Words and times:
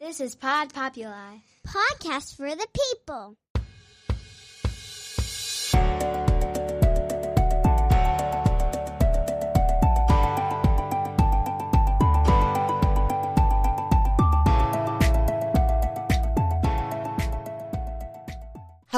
This 0.00 0.20
is 0.20 0.36
Pod 0.36 0.72
Populi. 0.72 1.38
Podcast 1.66 2.36
for 2.36 2.48
the 2.48 2.68
people. 2.72 3.36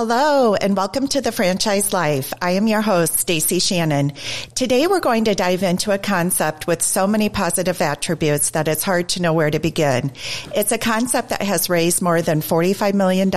Hello 0.03 0.55
and 0.55 0.79
welcome 0.79 1.09
to 1.09 1.21
the 1.21 1.30
Franchise 1.30 1.93
Life. 1.93 2.32
I 2.41 2.53
am 2.53 2.67
your 2.67 2.80
host, 2.80 3.19
Stacy 3.19 3.59
Shannon. 3.59 4.14
Today 4.55 4.87
we're 4.87 4.99
going 4.99 5.27
to 5.27 5.35
dive 5.35 5.62
into 5.62 5.91
a 5.91 5.99
concept 5.99 6.67
with 6.67 6.80
so 6.80 7.07
many 7.07 7.29
positive 7.29 7.82
attributes 7.82 8.49
that 8.53 8.67
it's 8.67 8.82
hard 8.82 9.11
to 9.11 9.21
know 9.21 9.35
where 9.35 9.50
to 9.50 9.59
begin. 9.59 10.11
It's 10.55 10.73
a 10.73 10.79
concept 10.79 11.29
that 11.29 11.43
has 11.43 11.68
raised 11.68 12.00
more 12.00 12.23
than 12.23 12.41
$45 12.41 12.94
million 12.94 13.29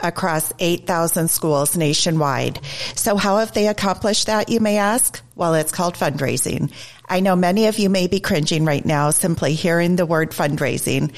across 0.00 0.52
8,000 0.60 1.28
schools 1.28 1.76
nationwide. 1.76 2.60
So 2.94 3.16
how 3.16 3.38
have 3.38 3.52
they 3.52 3.66
accomplished 3.66 4.28
that, 4.28 4.50
you 4.50 4.60
may 4.60 4.78
ask? 4.78 5.20
Well, 5.34 5.54
it's 5.54 5.72
called 5.72 5.96
fundraising. 5.96 6.72
I 7.08 7.18
know 7.18 7.34
many 7.34 7.66
of 7.66 7.80
you 7.80 7.90
may 7.90 8.06
be 8.06 8.20
cringing 8.20 8.64
right 8.64 8.86
now 8.86 9.10
simply 9.10 9.54
hearing 9.54 9.96
the 9.96 10.06
word 10.06 10.30
fundraising 10.30 11.12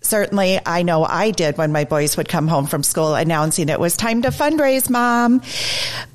certainly 0.00 0.58
I 0.64 0.82
know 0.82 1.04
I 1.04 1.30
did 1.30 1.58
when 1.58 1.72
my 1.72 1.84
boys 1.84 2.16
would 2.16 2.28
come 2.28 2.48
home 2.48 2.66
from 2.66 2.82
school 2.82 3.14
announcing 3.14 3.68
it 3.68 3.80
was 3.80 3.96
time 3.96 4.22
to 4.22 4.28
fundraise, 4.28 4.88
mom. 4.88 5.42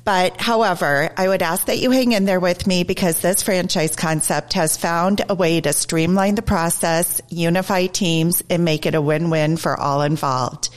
But 0.04 0.40
however, 0.40 1.10
I 1.16 1.28
would 1.28 1.42
ask 1.42 1.66
that 1.66 1.78
you 1.78 1.90
hang 1.90 2.12
in 2.12 2.24
there 2.24 2.40
with 2.40 2.66
me 2.66 2.82
because 2.84 3.20
this 3.20 3.42
franchise 3.42 3.96
concept 3.96 4.54
has 4.54 4.76
found 4.76 5.22
a 5.28 5.34
way 5.34 5.60
to 5.60 5.72
streamline 5.72 6.34
the 6.34 6.42
process, 6.42 7.20
unify 7.28 7.86
teams, 7.86 8.42
and 8.50 8.64
make 8.64 8.86
it 8.86 8.94
a 8.94 9.02
win-win 9.02 9.56
for 9.56 9.78
all 9.78 10.02
involved. 10.02 10.70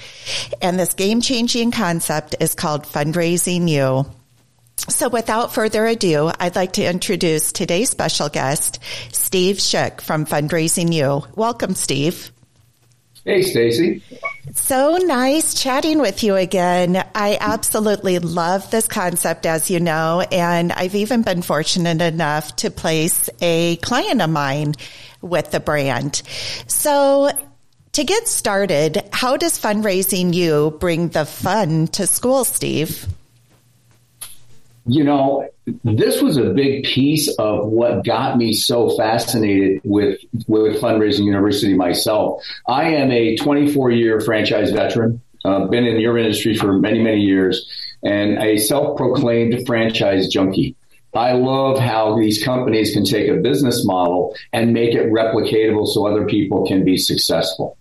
And 0.61 0.79
this 0.79 0.93
game 0.93 1.21
changing 1.21 1.71
concept 1.71 2.35
is 2.39 2.55
called 2.55 2.83
Fundraising 2.85 3.69
U. 3.69 4.05
So 4.89 5.09
without 5.09 5.53
further 5.53 5.85
ado, 5.85 6.31
I'd 6.39 6.55
like 6.55 6.73
to 6.73 6.85
introduce 6.85 7.51
today's 7.51 7.89
special 7.89 8.29
guest, 8.29 8.79
Steve 9.11 9.57
Schick 9.57 10.01
from 10.01 10.25
Fundraising 10.25 10.93
U. 10.93 11.23
Welcome, 11.35 11.73
Steve. 11.73 12.31
Hey, 13.27 13.41
Stacy. 13.41 14.01
So 14.53 14.95
nice 14.95 15.53
chatting 15.53 15.99
with 15.99 16.23
you 16.23 16.37
again. 16.37 17.03
I 17.13 17.37
absolutely 17.41 18.19
love 18.19 18.71
this 18.71 18.87
concept, 18.87 19.45
as 19.45 19.69
you 19.69 19.81
know, 19.81 20.25
and 20.31 20.71
I've 20.71 20.95
even 20.95 21.23
been 21.23 21.41
fortunate 21.41 22.01
enough 22.01 22.55
to 22.55 22.71
place 22.71 23.29
a 23.41 23.75
client 23.77 24.21
of 24.21 24.29
mine 24.29 24.75
with 25.21 25.51
the 25.51 25.59
brand. 25.59 26.21
So 26.67 27.29
to 27.91 28.03
get 28.05 28.29
started, 28.29 29.03
how 29.11 29.35
does 29.35 29.59
Fundraising 29.59 30.33
U 30.33 30.77
bring 30.79 31.09
the 31.09 31.25
fun 31.25 31.87
to 31.87 32.07
school, 32.07 32.45
Steve? 32.45 33.07
You 34.87 35.03
know, 35.03 35.49
this 35.83 36.21
was 36.21 36.37
a 36.37 36.49
big 36.51 36.85
piece 36.85 37.27
of 37.37 37.67
what 37.67 38.05
got 38.05 38.37
me 38.37 38.53
so 38.53 38.89
fascinated 38.95 39.81
with 39.83 40.19
with 40.47 40.81
fundraising 40.81 41.25
university 41.25 41.73
myself. 41.73 42.41
I 42.67 42.91
am 42.91 43.11
a 43.11 43.35
24 43.35 43.91
year 43.91 44.21
franchise 44.21 44.71
veteran. 44.71 45.21
Uh, 45.45 45.65
been 45.67 45.85
in 45.85 45.99
your 45.99 46.17
industry 46.17 46.55
for 46.55 46.73
many 46.73 47.01
many 47.01 47.21
years, 47.21 47.69
and 48.03 48.37
a 48.39 48.57
self 48.57 48.97
proclaimed 48.97 49.65
franchise 49.65 50.27
junkie. 50.27 50.75
I 51.13 51.33
love 51.33 51.79
how 51.79 52.17
these 52.17 52.43
companies 52.43 52.93
can 52.93 53.03
take 53.03 53.27
a 53.27 53.35
business 53.35 53.85
model 53.85 54.35
and 54.53 54.73
make 54.73 54.93
it 54.93 55.11
replicatable 55.11 55.87
so 55.87 56.05
other 56.05 56.25
people 56.25 56.67
can 56.67 56.85
be 56.85 56.97
successful. 56.97 57.77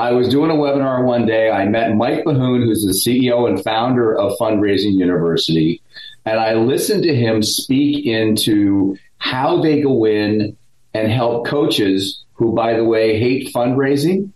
I 0.00 0.12
was 0.12 0.30
doing 0.30 0.50
a 0.50 0.54
webinar 0.54 1.04
one 1.04 1.26
day. 1.26 1.50
I 1.50 1.66
met 1.66 1.94
Mike 1.94 2.24
Bahun, 2.24 2.62
who's 2.64 2.82
the 2.82 2.94
CEO 2.94 3.46
and 3.46 3.62
founder 3.62 4.18
of 4.18 4.32
Fundraising 4.38 4.94
University. 4.94 5.82
And 6.24 6.40
I 6.40 6.54
listened 6.54 7.02
to 7.02 7.14
him 7.14 7.42
speak 7.42 8.06
into 8.06 8.96
how 9.18 9.60
they 9.60 9.82
go 9.82 10.06
in 10.06 10.56
and 10.94 11.12
help 11.12 11.46
coaches 11.46 12.24
who, 12.32 12.54
by 12.54 12.72
the 12.72 12.84
way, 12.84 13.20
hate 13.20 13.52
fundraising, 13.52 14.32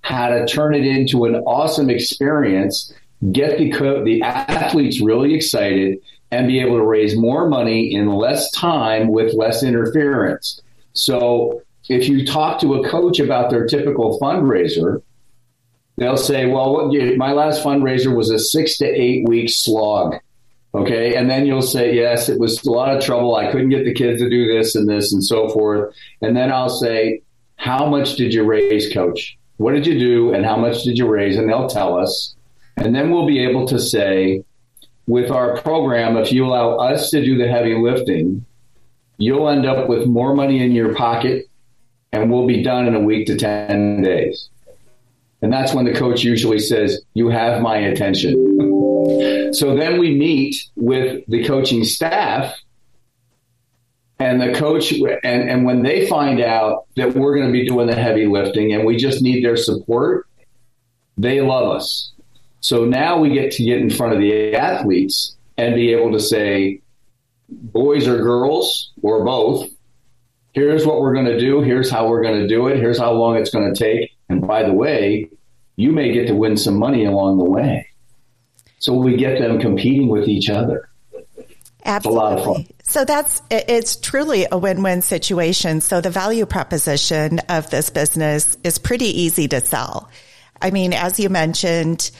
how 0.00 0.28
to 0.28 0.44
turn 0.44 0.74
it 0.74 0.84
into 0.84 1.24
an 1.24 1.36
awesome 1.36 1.88
experience, 1.88 2.92
get 3.30 3.58
the, 3.58 3.70
co- 3.70 4.02
the 4.02 4.22
athletes 4.22 5.00
really 5.00 5.34
excited, 5.34 6.00
and 6.32 6.48
be 6.48 6.58
able 6.58 6.78
to 6.78 6.84
raise 6.84 7.16
more 7.16 7.48
money 7.48 7.94
in 7.94 8.08
less 8.08 8.50
time 8.50 9.06
with 9.06 9.34
less 9.34 9.62
interference. 9.62 10.60
So 10.94 11.62
if 11.88 12.08
you 12.08 12.26
talk 12.26 12.60
to 12.60 12.74
a 12.74 12.88
coach 12.88 13.20
about 13.20 13.50
their 13.50 13.66
typical 13.66 14.18
fundraiser, 14.20 15.02
they'll 15.96 16.16
say, 16.16 16.46
well, 16.46 16.92
my 17.16 17.32
last 17.32 17.62
fundraiser 17.62 18.14
was 18.14 18.30
a 18.30 18.38
six 18.38 18.78
to 18.78 18.86
eight 18.86 19.26
week 19.26 19.48
slog. 19.50 20.16
Okay. 20.74 21.14
And 21.14 21.30
then 21.30 21.46
you'll 21.46 21.62
say, 21.62 21.94
yes, 21.94 22.28
it 22.28 22.38
was 22.38 22.62
a 22.64 22.70
lot 22.70 22.94
of 22.94 23.02
trouble. 23.02 23.34
I 23.34 23.50
couldn't 23.50 23.70
get 23.70 23.84
the 23.84 23.94
kids 23.94 24.20
to 24.20 24.28
do 24.28 24.52
this 24.52 24.74
and 24.74 24.88
this 24.88 25.12
and 25.12 25.24
so 25.24 25.48
forth. 25.48 25.94
And 26.20 26.36
then 26.36 26.52
I'll 26.52 26.68
say, 26.68 27.22
how 27.56 27.86
much 27.86 28.16
did 28.16 28.34
you 28.34 28.44
raise, 28.44 28.92
coach? 28.92 29.38
What 29.56 29.72
did 29.72 29.86
you 29.86 29.98
do 29.98 30.34
and 30.34 30.44
how 30.44 30.56
much 30.56 30.82
did 30.82 30.98
you 30.98 31.08
raise? 31.08 31.38
And 31.38 31.48
they'll 31.48 31.68
tell 31.68 31.98
us. 31.98 32.34
And 32.76 32.94
then 32.94 33.10
we'll 33.10 33.26
be 33.26 33.42
able 33.42 33.66
to 33.68 33.78
say, 33.78 34.44
with 35.06 35.30
our 35.30 35.56
program, 35.62 36.18
if 36.18 36.30
you 36.30 36.44
allow 36.44 36.76
us 36.76 37.10
to 37.10 37.24
do 37.24 37.38
the 37.38 37.48
heavy 37.48 37.74
lifting, 37.74 38.44
you'll 39.16 39.48
end 39.48 39.64
up 39.64 39.88
with 39.88 40.06
more 40.06 40.34
money 40.34 40.62
in 40.62 40.72
your 40.72 40.94
pocket 40.94 41.48
and 42.12 42.30
we'll 42.30 42.46
be 42.46 42.62
done 42.62 42.86
in 42.86 42.94
a 42.94 43.00
week 43.00 43.26
to 43.26 43.36
10 43.36 44.02
days. 44.02 44.48
And 45.42 45.52
that's 45.52 45.74
when 45.74 45.84
the 45.84 45.94
coach 45.94 46.22
usually 46.22 46.58
says, 46.58 47.02
You 47.14 47.28
have 47.28 47.60
my 47.60 47.76
attention. 47.76 49.52
so 49.52 49.76
then 49.76 49.98
we 49.98 50.14
meet 50.14 50.56
with 50.76 51.24
the 51.28 51.44
coaching 51.44 51.84
staff 51.84 52.56
and 54.18 54.40
the 54.40 54.54
coach 54.54 54.92
and, 54.92 55.50
and 55.50 55.64
when 55.64 55.82
they 55.82 56.06
find 56.06 56.40
out 56.40 56.86
that 56.96 57.14
we're 57.14 57.34
going 57.34 57.46
to 57.46 57.52
be 57.52 57.66
doing 57.66 57.86
the 57.86 57.94
heavy 57.94 58.26
lifting 58.26 58.72
and 58.72 58.86
we 58.86 58.96
just 58.96 59.22
need 59.22 59.44
their 59.44 59.56
support, 59.56 60.26
they 61.18 61.40
love 61.40 61.76
us. 61.76 62.12
So 62.60 62.84
now 62.84 63.18
we 63.18 63.34
get 63.34 63.52
to 63.52 63.64
get 63.64 63.78
in 63.78 63.90
front 63.90 64.14
of 64.14 64.20
the 64.20 64.54
athletes 64.54 65.36
and 65.58 65.74
be 65.74 65.92
able 65.92 66.12
to 66.12 66.20
say, 66.20 66.80
boys 67.48 68.08
or 68.08 68.18
girls 68.18 68.92
or 69.02 69.24
both, 69.24 69.68
here's 70.56 70.86
what 70.86 71.02
we're 71.02 71.12
going 71.12 71.26
to 71.26 71.38
do. 71.38 71.60
Here's 71.60 71.90
how 71.90 72.08
we're 72.08 72.22
going 72.22 72.40
to 72.40 72.48
do 72.48 72.66
it. 72.68 72.78
Here's 72.78 72.98
how 72.98 73.12
long 73.12 73.36
it's 73.36 73.50
going 73.50 73.72
to 73.72 73.78
take. 73.78 74.16
And 74.30 74.40
by 74.40 74.62
the 74.62 74.72
way, 74.72 75.28
you 75.76 75.92
may 75.92 76.12
get 76.12 76.28
to 76.28 76.34
win 76.34 76.56
some 76.56 76.78
money 76.78 77.04
along 77.04 77.36
the 77.36 77.44
way. 77.44 77.90
So 78.78 78.94
we 78.94 79.16
get 79.16 79.38
them 79.38 79.60
competing 79.60 80.08
with 80.08 80.26
each 80.28 80.48
other. 80.48 80.88
Absolutely. 81.84 82.74
So 82.88 83.04
that's, 83.04 83.42
it's 83.50 83.96
truly 83.96 84.46
a 84.50 84.56
win-win 84.56 85.02
situation. 85.02 85.82
So 85.82 86.00
the 86.00 86.08
value 86.08 86.46
proposition 86.46 87.40
of 87.50 87.68
this 87.68 87.90
business 87.90 88.56
is 88.64 88.78
pretty 88.78 89.22
easy 89.22 89.48
to 89.48 89.60
sell. 89.60 90.10
I 90.60 90.70
mean, 90.70 90.94
as 90.94 91.20
you 91.20 91.28
mentioned, 91.28 92.10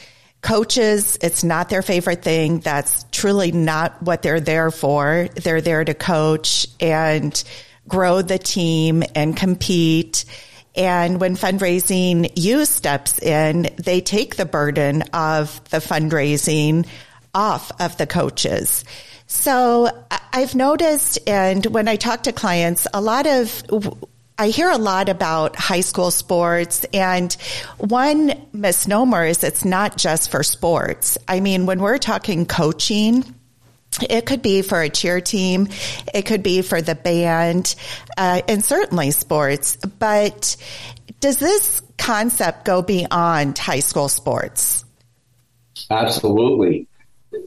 coaches, 0.41 1.17
it's 1.23 1.43
not 1.43 1.69
their 1.69 1.81
favorite 1.81 2.21
thing. 2.21 2.59
That's 2.59 3.03
truly 3.11 3.51
not 3.51 3.99
what 4.03 4.21
they're 4.21 4.39
there 4.39 4.69
for. 4.69 5.27
They're 5.33 5.61
there 5.61 5.83
to 5.83 5.95
coach 5.95 6.67
and 6.79 7.43
grow 7.87 8.21
the 8.21 8.37
team 8.37 9.03
and 9.15 9.35
compete. 9.35 10.25
And 10.75 11.19
when 11.19 11.35
Fundraising 11.35 12.31
U 12.35 12.65
steps 12.65 13.19
in, 13.19 13.69
they 13.77 14.01
take 14.01 14.35
the 14.35 14.45
burden 14.45 15.01
of 15.13 15.67
the 15.69 15.77
fundraising 15.77 16.87
off 17.33 17.71
of 17.81 17.97
the 17.97 18.07
coaches. 18.07 18.83
So 19.27 19.89
I've 20.31 20.55
noticed, 20.55 21.19
and 21.27 21.65
when 21.65 21.87
I 21.87 21.95
talk 21.95 22.23
to 22.23 22.31
clients, 22.31 22.87
a 22.93 23.01
lot 23.01 23.27
of 23.27 23.63
I 24.39 24.49
hear 24.49 24.69
a 24.69 24.77
lot 24.77 25.09
about 25.09 25.55
high 25.55 25.81
school 25.81 26.11
sports 26.11 26.85
and 26.93 27.33
one 27.79 28.33
misnomer 28.53 29.25
is 29.25 29.43
it's 29.43 29.65
not 29.65 29.97
just 29.97 30.29
for 30.29 30.43
sports. 30.43 31.17
I 31.27 31.39
mean, 31.39 31.65
when 31.65 31.79
we're 31.79 31.97
talking 31.97 32.45
coaching, 32.45 33.23
it 34.09 34.25
could 34.25 34.41
be 34.41 34.61
for 34.61 34.81
a 34.81 34.89
cheer 34.89 35.21
team. 35.21 35.69
It 36.13 36.23
could 36.23 36.43
be 36.43 36.61
for 36.61 36.81
the 36.81 36.95
band, 36.95 37.75
uh, 38.17 38.41
and 38.47 38.63
certainly 38.63 39.11
sports. 39.11 39.75
But 39.77 40.55
does 41.19 41.39
this 41.39 41.81
concept 41.97 42.65
go 42.65 42.81
beyond 42.81 43.57
high 43.57 43.79
school 43.79 44.09
sports? 44.09 44.85
Absolutely. 45.89 46.87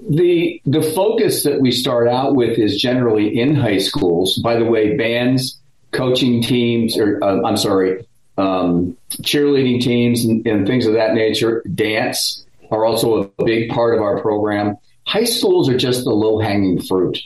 The 0.09 0.61
the 0.67 0.83
focus 0.83 1.45
that 1.45 1.61
we 1.61 1.73
start 1.73 2.09
out 2.09 2.35
with 2.35 2.59
is 2.59 2.81
generally 2.81 3.39
in 3.39 3.55
high 3.55 3.79
schools. 3.79 4.39
By 4.39 4.57
the 4.57 4.65
way, 4.65 4.97
bands, 4.97 5.59
coaching 5.91 6.43
teams, 6.43 6.97
or 6.97 7.23
uh, 7.23 7.43
I'm 7.43 7.57
sorry, 7.57 8.07
um, 8.39 8.97
cheerleading 9.23 9.81
teams, 9.81 10.25
and, 10.25 10.47
and 10.47 10.67
things 10.67 10.87
of 10.87 10.95
that 10.95 11.15
nature. 11.15 11.63
Dance 11.75 12.45
are 12.71 12.85
also 12.85 13.33
a 13.39 13.45
big 13.45 13.71
part 13.71 13.97
of 13.97 14.03
our 14.03 14.21
program 14.21 14.77
high 15.11 15.25
schools 15.25 15.69
are 15.69 15.77
just 15.77 16.05
the 16.05 16.13
low 16.13 16.39
hanging 16.39 16.81
fruit. 16.81 17.19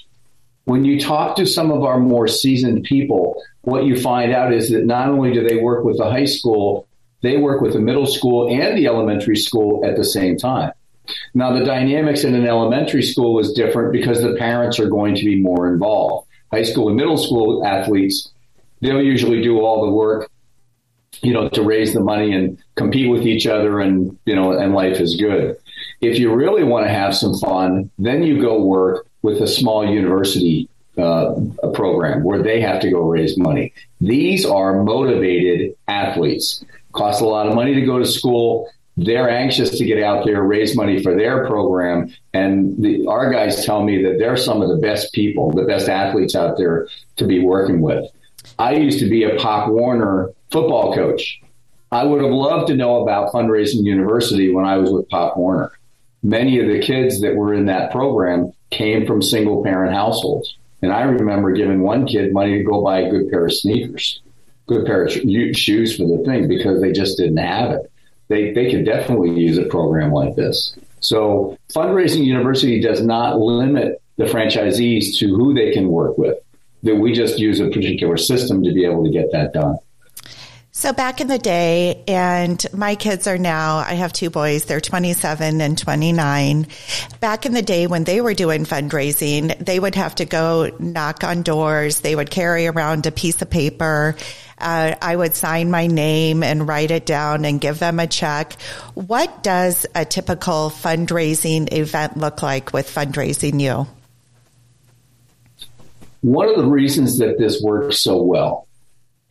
When 0.64 0.86
you 0.86 0.98
talk 0.98 1.36
to 1.36 1.46
some 1.46 1.70
of 1.70 1.84
our 1.84 1.98
more 1.98 2.26
seasoned 2.26 2.84
people, 2.84 3.42
what 3.60 3.84
you 3.84 4.00
find 4.00 4.32
out 4.32 4.54
is 4.54 4.70
that 4.70 4.86
not 4.86 5.08
only 5.10 5.34
do 5.34 5.46
they 5.46 5.56
work 5.56 5.84
with 5.84 5.98
the 5.98 6.10
high 6.10 6.24
school, 6.24 6.88
they 7.22 7.36
work 7.36 7.60
with 7.60 7.74
the 7.74 7.80
middle 7.80 8.06
school 8.06 8.48
and 8.48 8.78
the 8.78 8.86
elementary 8.86 9.36
school 9.36 9.84
at 9.84 9.96
the 9.96 10.04
same 10.04 10.38
time. 10.38 10.72
Now, 11.34 11.52
the 11.52 11.62
dynamics 11.62 12.24
in 12.24 12.34
an 12.34 12.46
elementary 12.46 13.02
school 13.02 13.38
is 13.38 13.52
different 13.52 13.92
because 13.92 14.22
the 14.22 14.34
parents 14.36 14.78
are 14.78 14.88
going 14.88 15.14
to 15.16 15.24
be 15.24 15.38
more 15.38 15.70
involved. 15.70 16.26
High 16.50 16.62
school 16.62 16.88
and 16.88 16.96
middle 16.96 17.18
school 17.18 17.66
athletes, 17.66 18.32
they'll 18.80 19.02
usually 19.02 19.42
do 19.42 19.60
all 19.60 19.84
the 19.84 19.92
work, 19.92 20.30
you 21.20 21.34
know, 21.34 21.50
to 21.50 21.62
raise 21.62 21.92
the 21.92 22.00
money 22.00 22.32
and 22.32 22.56
compete 22.76 23.10
with 23.10 23.26
each 23.26 23.46
other 23.46 23.80
and, 23.80 24.18
you 24.24 24.34
know, 24.34 24.52
and 24.52 24.72
life 24.72 25.00
is 25.00 25.16
good. 25.16 25.58
If 26.00 26.18
you 26.18 26.34
really 26.34 26.64
want 26.64 26.86
to 26.86 26.92
have 26.92 27.14
some 27.14 27.34
fun, 27.38 27.90
then 27.98 28.22
you 28.22 28.40
go 28.40 28.62
work 28.62 29.06
with 29.22 29.40
a 29.40 29.46
small 29.46 29.88
university 29.88 30.68
uh, 30.98 31.34
program 31.72 32.22
where 32.22 32.42
they 32.42 32.60
have 32.60 32.80
to 32.80 32.90
go 32.90 33.00
raise 33.00 33.36
money. 33.38 33.72
These 34.00 34.44
are 34.44 34.82
motivated 34.82 35.76
athletes. 35.88 36.64
Cost 36.92 37.20
a 37.20 37.26
lot 37.26 37.46
of 37.48 37.54
money 37.54 37.74
to 37.74 37.80
go 37.80 37.98
to 37.98 38.06
school 38.06 38.68
they're 38.96 39.28
anxious 39.28 39.76
to 39.78 39.84
get 39.84 40.02
out 40.02 40.24
there, 40.24 40.42
raise 40.42 40.76
money 40.76 41.02
for 41.02 41.16
their 41.16 41.46
program. 41.46 42.14
And 42.32 42.80
the, 42.80 43.06
our 43.08 43.32
guys 43.32 43.64
tell 43.64 43.82
me 43.82 44.02
that 44.04 44.18
they're 44.18 44.36
some 44.36 44.62
of 44.62 44.68
the 44.68 44.76
best 44.76 45.12
people, 45.12 45.50
the 45.50 45.64
best 45.64 45.88
athletes 45.88 46.34
out 46.34 46.56
there 46.56 46.86
to 47.16 47.26
be 47.26 47.40
working 47.40 47.80
with. 47.80 48.08
I 48.58 48.74
used 48.74 49.00
to 49.00 49.08
be 49.08 49.24
a 49.24 49.36
Pop 49.36 49.68
Warner 49.68 50.30
football 50.52 50.94
coach. 50.94 51.40
I 51.90 52.04
would 52.04 52.22
have 52.22 52.30
loved 52.30 52.68
to 52.68 52.76
know 52.76 53.02
about 53.02 53.32
fundraising 53.32 53.84
university 53.84 54.52
when 54.52 54.64
I 54.64 54.76
was 54.76 54.90
with 54.90 55.08
Pop 55.08 55.36
Warner. 55.36 55.72
Many 56.24 56.58
of 56.58 56.66
the 56.66 56.80
kids 56.80 57.20
that 57.20 57.36
were 57.36 57.54
in 57.54 57.66
that 57.66 57.92
program 57.92 58.52
came 58.70 59.06
from 59.06 59.22
single 59.22 59.62
parent 59.62 59.94
households. 59.94 60.56
And 60.82 60.92
I 60.92 61.02
remember 61.02 61.52
giving 61.52 61.82
one 61.82 62.06
kid 62.06 62.32
money 62.32 62.58
to 62.58 62.64
go 62.64 62.82
buy 62.82 63.00
a 63.00 63.10
good 63.10 63.30
pair 63.30 63.46
of 63.46 63.52
sneakers, 63.52 64.20
good 64.66 64.84
pair 64.84 65.04
of 65.04 65.12
shoes 65.12 65.96
for 65.96 66.04
the 66.04 66.24
thing 66.24 66.48
because 66.48 66.80
they 66.80 66.90
just 66.90 67.18
didn't 67.18 67.36
have 67.36 67.70
it 67.70 67.90
they, 68.28 68.52
they 68.52 68.70
could 68.70 68.84
definitely 68.84 69.38
use 69.38 69.58
a 69.58 69.64
program 69.64 70.12
like 70.12 70.34
this. 70.34 70.76
So 71.00 71.58
fundraising 71.74 72.24
university 72.24 72.80
does 72.80 73.02
not 73.02 73.38
limit 73.38 74.00
the 74.16 74.24
franchisees 74.24 75.18
to 75.18 75.28
who 75.28 75.54
they 75.54 75.72
can 75.72 75.88
work 75.88 76.16
with. 76.16 76.38
That 76.82 76.96
we 76.96 77.12
just 77.12 77.38
use 77.38 77.60
a 77.60 77.68
particular 77.68 78.16
system 78.16 78.62
to 78.62 78.72
be 78.72 78.84
able 78.84 79.04
to 79.04 79.10
get 79.10 79.32
that 79.32 79.52
done. 79.52 79.78
So 80.76 80.92
back 80.92 81.20
in 81.20 81.28
the 81.28 81.38
day, 81.38 82.02
and 82.08 82.62
my 82.74 82.96
kids 82.96 83.26
are 83.26 83.38
now, 83.38 83.76
I 83.76 83.94
have 83.94 84.12
two 84.12 84.28
boys, 84.28 84.64
they're 84.64 84.80
27 84.80 85.60
and 85.60 85.78
29. 85.78 86.66
Back 87.20 87.46
in 87.46 87.54
the 87.54 87.62
day 87.62 87.86
when 87.86 88.04
they 88.04 88.20
were 88.20 88.34
doing 88.34 88.64
fundraising, 88.64 89.56
they 89.64 89.78
would 89.78 89.94
have 89.94 90.16
to 90.16 90.24
go 90.24 90.70
knock 90.78 91.22
on 91.24 91.42
doors. 91.42 92.00
They 92.00 92.16
would 92.16 92.28
carry 92.28 92.66
around 92.66 93.06
a 93.06 93.12
piece 93.12 93.40
of 93.40 93.48
paper 93.48 94.16
uh, 94.58 94.94
I 95.00 95.16
would 95.16 95.34
sign 95.34 95.70
my 95.70 95.86
name 95.86 96.42
and 96.42 96.66
write 96.66 96.90
it 96.90 97.06
down 97.06 97.44
and 97.44 97.60
give 97.60 97.78
them 97.78 97.98
a 97.98 98.06
check. 98.06 98.54
What 98.94 99.42
does 99.42 99.86
a 99.94 100.04
typical 100.04 100.70
fundraising 100.70 101.72
event 101.72 102.16
look 102.16 102.42
like 102.42 102.72
with 102.72 102.88
Fundraising 102.88 103.60
U? 103.60 103.86
One 106.22 106.48
of 106.48 106.56
the 106.56 106.64
reasons 106.64 107.18
that 107.18 107.38
this 107.38 107.60
works 107.60 108.00
so 108.00 108.22
well 108.22 108.66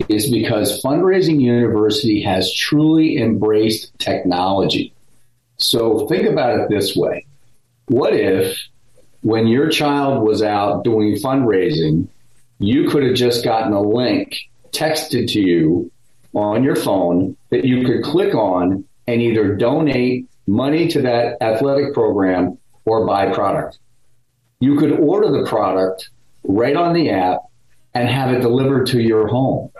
is 0.10 0.30
because 0.30 0.81
Fundraising 0.81 1.42
University 1.42 2.22
has 2.24 2.54
truly 2.54 3.18
embraced 3.18 3.98
technology. 4.00 4.94
So 5.57 6.07
think 6.07 6.28
about 6.28 6.60
it 6.60 6.69
this 6.69 6.95
way. 6.95 7.25
What 7.88 8.13
if 8.13 8.60
when 9.22 9.48
your 9.48 9.69
child 9.69 10.24
was 10.24 10.42
out 10.42 10.84
doing 10.84 11.16
fundraising, 11.16 12.07
you 12.60 12.90
could 12.90 13.04
have 13.04 13.16
just 13.16 13.44
gotten 13.44 13.74
a 13.74 13.81
link 13.81 14.36
texted 14.72 15.31
to 15.31 15.40
you 15.40 15.92
on 16.34 16.63
your 16.63 16.75
phone 16.75 17.38
that 17.50 17.66
you 17.66 17.86
could 17.86 18.04
click 18.04 18.34
on 18.34 18.86
and 19.07 19.22
either 19.22 19.56
donate 19.56 20.28
money 20.48 20.88
to 20.89 21.01
that 21.01 21.42
athletic 21.42 21.94
program 21.94 22.57
or 22.86 23.06
buy 23.06 23.31
product. 23.31 23.78
You 24.60 24.78
could 24.78 24.92
order 24.92 25.31
the 25.31 25.48
product 25.48 26.10
right 26.44 26.75
on 26.75 26.94
the 26.94 27.10
app 27.12 27.39
and 27.94 28.10
have 28.10 28.34
it 28.34 28.42
delivered 28.42 28.88
to 28.88 29.01
your 29.01 29.28
home. 29.28 29.72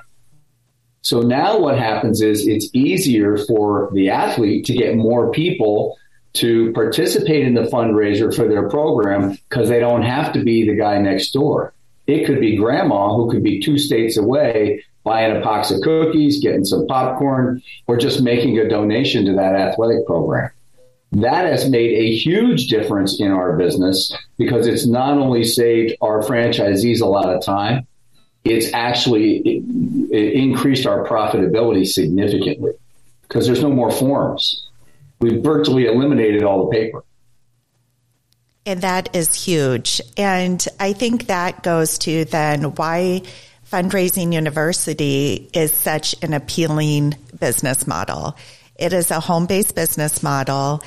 So 1.03 1.19
now 1.19 1.59
what 1.59 1.77
happens 1.77 2.21
is 2.21 2.47
it's 2.47 2.69
easier 2.73 3.38
for 3.38 3.89
the 3.94 4.09
athlete 4.09 4.65
to 4.65 4.73
get 4.73 4.95
more 4.95 5.31
people 5.31 5.97
to 6.35 6.71
participate 6.71 7.45
in 7.45 7.53
the 7.53 7.63
fundraiser 7.63 8.33
for 8.33 8.47
their 8.47 8.69
program 8.69 9.38
because 9.50 9.67
they 9.67 9.81
don't 9.81 10.01
have 10.01 10.33
to 10.33 10.44
be 10.44 10.65
the 10.65 10.75
guy 10.75 10.97
next 11.00 11.31
door. 11.31 11.73
It 12.07 12.25
could 12.25 12.39
be 12.39 12.55
grandma 12.55 13.13
who 13.15 13.29
could 13.29 13.44
be 13.44 13.61
two 13.61 13.77
states 13.77 14.17
away 14.17 14.83
buying 15.03 15.35
a 15.35 15.41
box 15.41 15.71
of 15.71 15.81
cookies, 15.81 16.41
getting 16.41 16.63
some 16.63 16.88
popcorn, 16.88 17.61
or 17.88 17.97
just 17.97 18.21
making 18.21 18.57
a 18.57 18.69
donation 18.69 19.25
to 19.25 19.33
that 19.33 19.56
athletic 19.56 20.06
program. 20.07 20.49
That 21.11 21.45
has 21.45 21.69
made 21.69 21.91
a 21.91 22.15
huge 22.15 22.67
difference 22.67 23.19
in 23.19 23.29
our 23.29 23.57
business 23.57 24.15
because 24.38 24.65
it's 24.65 24.88
not 24.88 25.17
only 25.17 25.44
saved 25.44 25.95
our 26.01 26.21
franchisees 26.21 27.01
a 27.01 27.06
lot 27.06 27.29
of 27.29 27.44
time, 27.44 27.85
it's 28.45 28.74
actually 28.74 29.38
it, 29.38 29.63
it 30.12 30.34
increased 30.34 30.86
our 30.86 31.07
profitability 31.07 31.88
significantly 31.88 32.74
because 33.22 33.45
there's 33.48 33.62
no 33.62 33.72
more 33.72 33.92
forms. 33.92 34.68
We've 35.19 35.42
virtually 35.42 35.86
eliminated 35.86 36.44
all 36.44 36.66
the 36.66 36.72
paper. 36.72 37.04
And 38.66 38.81
that 38.81 39.16
is 39.16 39.34
huge. 39.34 40.01
And 40.18 40.66
I 40.80 40.94
think 40.94 41.28
that 41.28 41.63
goes 41.63 41.98
to 42.00 42.25
then 42.25 42.75
why 42.75 43.24
Fundraising 43.72 44.34
University 44.34 45.50
is 45.54 45.74
such 45.74 46.16
an 46.22 46.34
appealing 46.34 47.16
business 47.40 47.88
model. 47.88 48.38
It 48.75 48.94
is 48.94 49.12
a 49.12 49.19
home-based 49.19 49.75
business 49.75 50.24
model. 50.24 50.84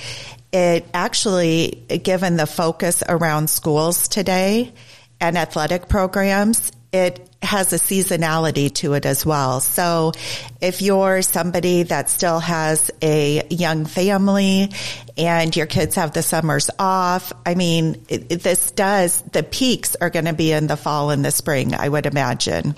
It 0.53 0.87
actually, 0.95 1.85
given 2.03 2.37
the 2.37 2.47
focus 2.47 3.03
around 3.09 3.51
schools 3.51 4.09
today 4.09 4.73
and 5.21 5.37
athletic 5.37 5.89
programs, 5.89 6.71
it 6.97 7.29
has 7.43 7.73
a 7.73 7.77
seasonality 7.77 8.73
to 8.73 8.95
it 8.95 9.07
as 9.07 9.25
well. 9.25 9.61
So 9.61 10.13
if 10.61 10.83
you're 10.83 11.23
somebody 11.23 11.85
that 11.85 12.11
still 12.11 12.41
has 12.41 12.91
a 13.03 13.47
young 13.49 13.85
family 13.85 14.73
and 15.17 15.55
your 15.55 15.67
kids 15.67 15.95
have 15.95 16.13
the 16.13 16.23
summers 16.23 16.71
off, 16.79 17.33
I 17.45 17.55
mean, 17.55 18.05
it, 18.09 18.33
it, 18.33 18.43
this 18.43 18.71
does, 18.73 19.23
the 19.23 19.43
peaks 19.43 19.97
are 20.01 20.11
going 20.11 20.25
to 20.25 20.33
be 20.33 20.53
in 20.53 20.67
the 20.67 20.77
fall 20.77 21.11
and 21.11 21.25
the 21.25 21.31
spring, 21.31 21.75
I 21.75 21.89
would 21.89 22.07
imagine. 22.07 22.75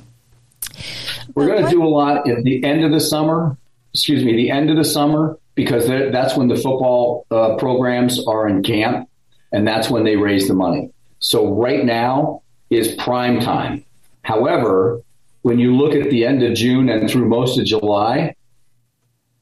We're 1.35 1.47
going 1.47 1.65
to 1.65 1.71
do 1.71 1.83
a 1.83 1.89
lot 1.89 2.29
at 2.29 2.43
the 2.45 2.65
end 2.65 2.85
of 2.85 2.91
the 2.91 3.01
summer, 3.01 3.57
excuse 3.95 4.25
me, 4.25 4.37
the 4.37 4.51
end 4.51 4.71
of 4.71 4.77
the 4.77 4.85
summer, 4.85 5.39
because 5.55 5.87
that's 5.87 6.37
when 6.37 6.49
the 6.49 6.57
football 6.57 7.27
uh, 7.31 7.57
programs 7.57 8.25
are 8.27 8.49
in 8.49 8.63
camp 8.63 9.09
and 9.53 9.67
that's 9.67 9.89
when 9.89 10.05
they 10.05 10.17
raise 10.17 10.47
the 10.47 10.55
money. 10.55 10.91
So 11.21 11.55
right 11.55 11.85
now 11.85 12.43
is 12.71 12.95
prime 12.95 13.41
time 13.41 13.85
However, 14.29 15.01
when 15.41 15.59
you 15.59 15.75
look 15.75 15.95
at 15.95 16.11
the 16.11 16.27
end 16.27 16.43
of 16.43 16.53
June 16.53 16.91
and 16.91 17.09
through 17.09 17.27
most 17.31 17.59
of 17.59 17.65
July, 17.65 18.35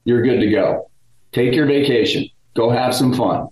you're 0.04 0.22
good 0.22 0.38
to 0.38 0.48
go. 0.48 0.88
Take 1.32 1.54
your 1.54 1.66
vacation. 1.66 2.28
Go 2.54 2.70
have 2.70 2.94
some 2.94 3.12
fun. 3.12 3.48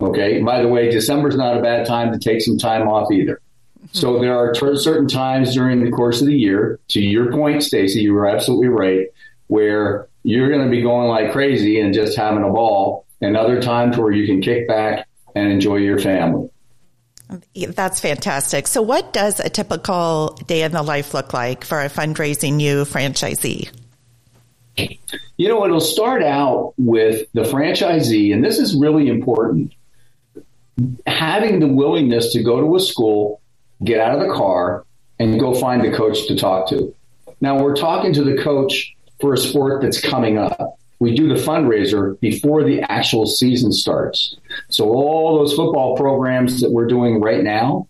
Okay. 0.00 0.40
By 0.40 0.62
the 0.62 0.68
way, 0.68 0.90
December's 0.90 1.36
not 1.36 1.58
a 1.58 1.60
bad 1.60 1.86
time 1.86 2.14
to 2.14 2.18
take 2.18 2.40
some 2.40 2.56
time 2.56 2.88
off 2.88 3.12
either. 3.12 3.42
Hmm. 3.78 3.86
So 3.92 4.18
there 4.20 4.34
are 4.34 4.54
ter- 4.54 4.76
certain 4.76 5.06
times 5.06 5.52
during 5.52 5.84
the 5.84 5.90
course 5.90 6.22
of 6.22 6.28
the 6.28 6.38
year, 6.38 6.80
to 6.88 7.00
your 7.02 7.30
point, 7.30 7.62
Stacy, 7.62 8.00
you 8.00 8.14
were 8.14 8.26
absolutely 8.26 8.68
right, 8.68 9.08
where 9.48 10.08
you're 10.22 10.48
going 10.48 10.64
to 10.64 10.70
be 10.70 10.80
going 10.80 11.08
like 11.08 11.32
crazy 11.32 11.78
and 11.78 11.92
just 11.92 12.16
having 12.16 12.42
a 12.42 12.48
ball, 12.48 13.04
and 13.20 13.36
other 13.36 13.60
times 13.60 13.98
where 13.98 14.12
you 14.12 14.26
can 14.26 14.40
kick 14.40 14.66
back 14.66 15.06
and 15.34 15.52
enjoy 15.52 15.76
your 15.76 15.98
family. 15.98 16.48
That's 17.54 18.00
fantastic. 18.00 18.66
So 18.66 18.82
what 18.82 19.12
does 19.12 19.40
a 19.40 19.48
typical 19.48 20.38
day 20.46 20.62
in 20.62 20.72
the 20.72 20.82
life 20.82 21.14
look 21.14 21.32
like 21.32 21.64
for 21.64 21.80
a 21.80 21.88
fundraising 21.88 22.54
new 22.54 22.84
franchisee? 22.84 23.70
You 25.36 25.48
know, 25.48 25.64
it'll 25.64 25.80
start 25.80 26.22
out 26.22 26.74
with 26.78 27.26
the 27.34 27.42
franchisee, 27.42 28.32
and 28.32 28.42
this 28.42 28.58
is 28.58 28.74
really 28.74 29.08
important. 29.08 29.72
Having 31.06 31.60
the 31.60 31.66
willingness 31.66 32.32
to 32.32 32.42
go 32.42 32.60
to 32.60 32.76
a 32.76 32.80
school, 32.80 33.40
get 33.84 34.00
out 34.00 34.14
of 34.14 34.26
the 34.26 34.32
car, 34.32 34.84
and 35.18 35.38
go 35.38 35.54
find 35.54 35.82
the 35.82 35.94
coach 35.94 36.26
to 36.28 36.36
talk 36.36 36.68
to. 36.70 36.94
Now, 37.40 37.62
we're 37.62 37.76
talking 37.76 38.12
to 38.14 38.24
the 38.24 38.42
coach 38.42 38.94
for 39.20 39.34
a 39.34 39.38
sport 39.38 39.82
that's 39.82 40.00
coming 40.00 40.38
up 40.38 40.79
we 41.00 41.14
do 41.14 41.28
the 41.28 41.42
fundraiser 41.42 42.20
before 42.20 42.62
the 42.62 42.82
actual 42.82 43.26
season 43.26 43.72
starts. 43.72 44.36
So 44.68 44.90
all 44.90 45.38
those 45.38 45.54
football 45.54 45.96
programs 45.96 46.60
that 46.60 46.70
we're 46.70 46.86
doing 46.86 47.20
right 47.20 47.42
now 47.42 47.88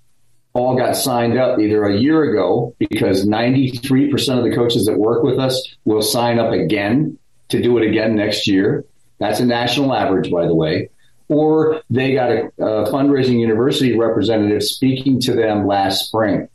all 0.52 0.76
got 0.76 0.96
signed 0.96 1.36
up 1.36 1.58
either 1.58 1.84
a 1.84 1.96
year 1.96 2.22
ago 2.22 2.74
because 2.78 3.26
93% 3.26 4.38
of 4.38 4.44
the 4.44 4.54
coaches 4.54 4.86
that 4.86 4.98
work 4.98 5.22
with 5.22 5.38
us 5.38 5.76
will 5.84 6.02
sign 6.02 6.38
up 6.38 6.52
again 6.52 7.18
to 7.48 7.60
do 7.60 7.78
it 7.78 7.88
again 7.88 8.14
next 8.14 8.46
year. 8.46 8.84
That's 9.18 9.40
a 9.40 9.44
national 9.44 9.92
average, 9.92 10.30
by 10.30 10.46
the 10.46 10.54
way. 10.54 10.90
Or 11.28 11.82
they 11.90 12.14
got 12.14 12.30
a, 12.30 12.46
a 12.58 12.92
fundraising 12.92 13.38
university 13.38 13.96
representative 13.96 14.62
speaking 14.62 15.20
to 15.20 15.34
them 15.34 15.66
last 15.66 16.06
spring 16.06 16.48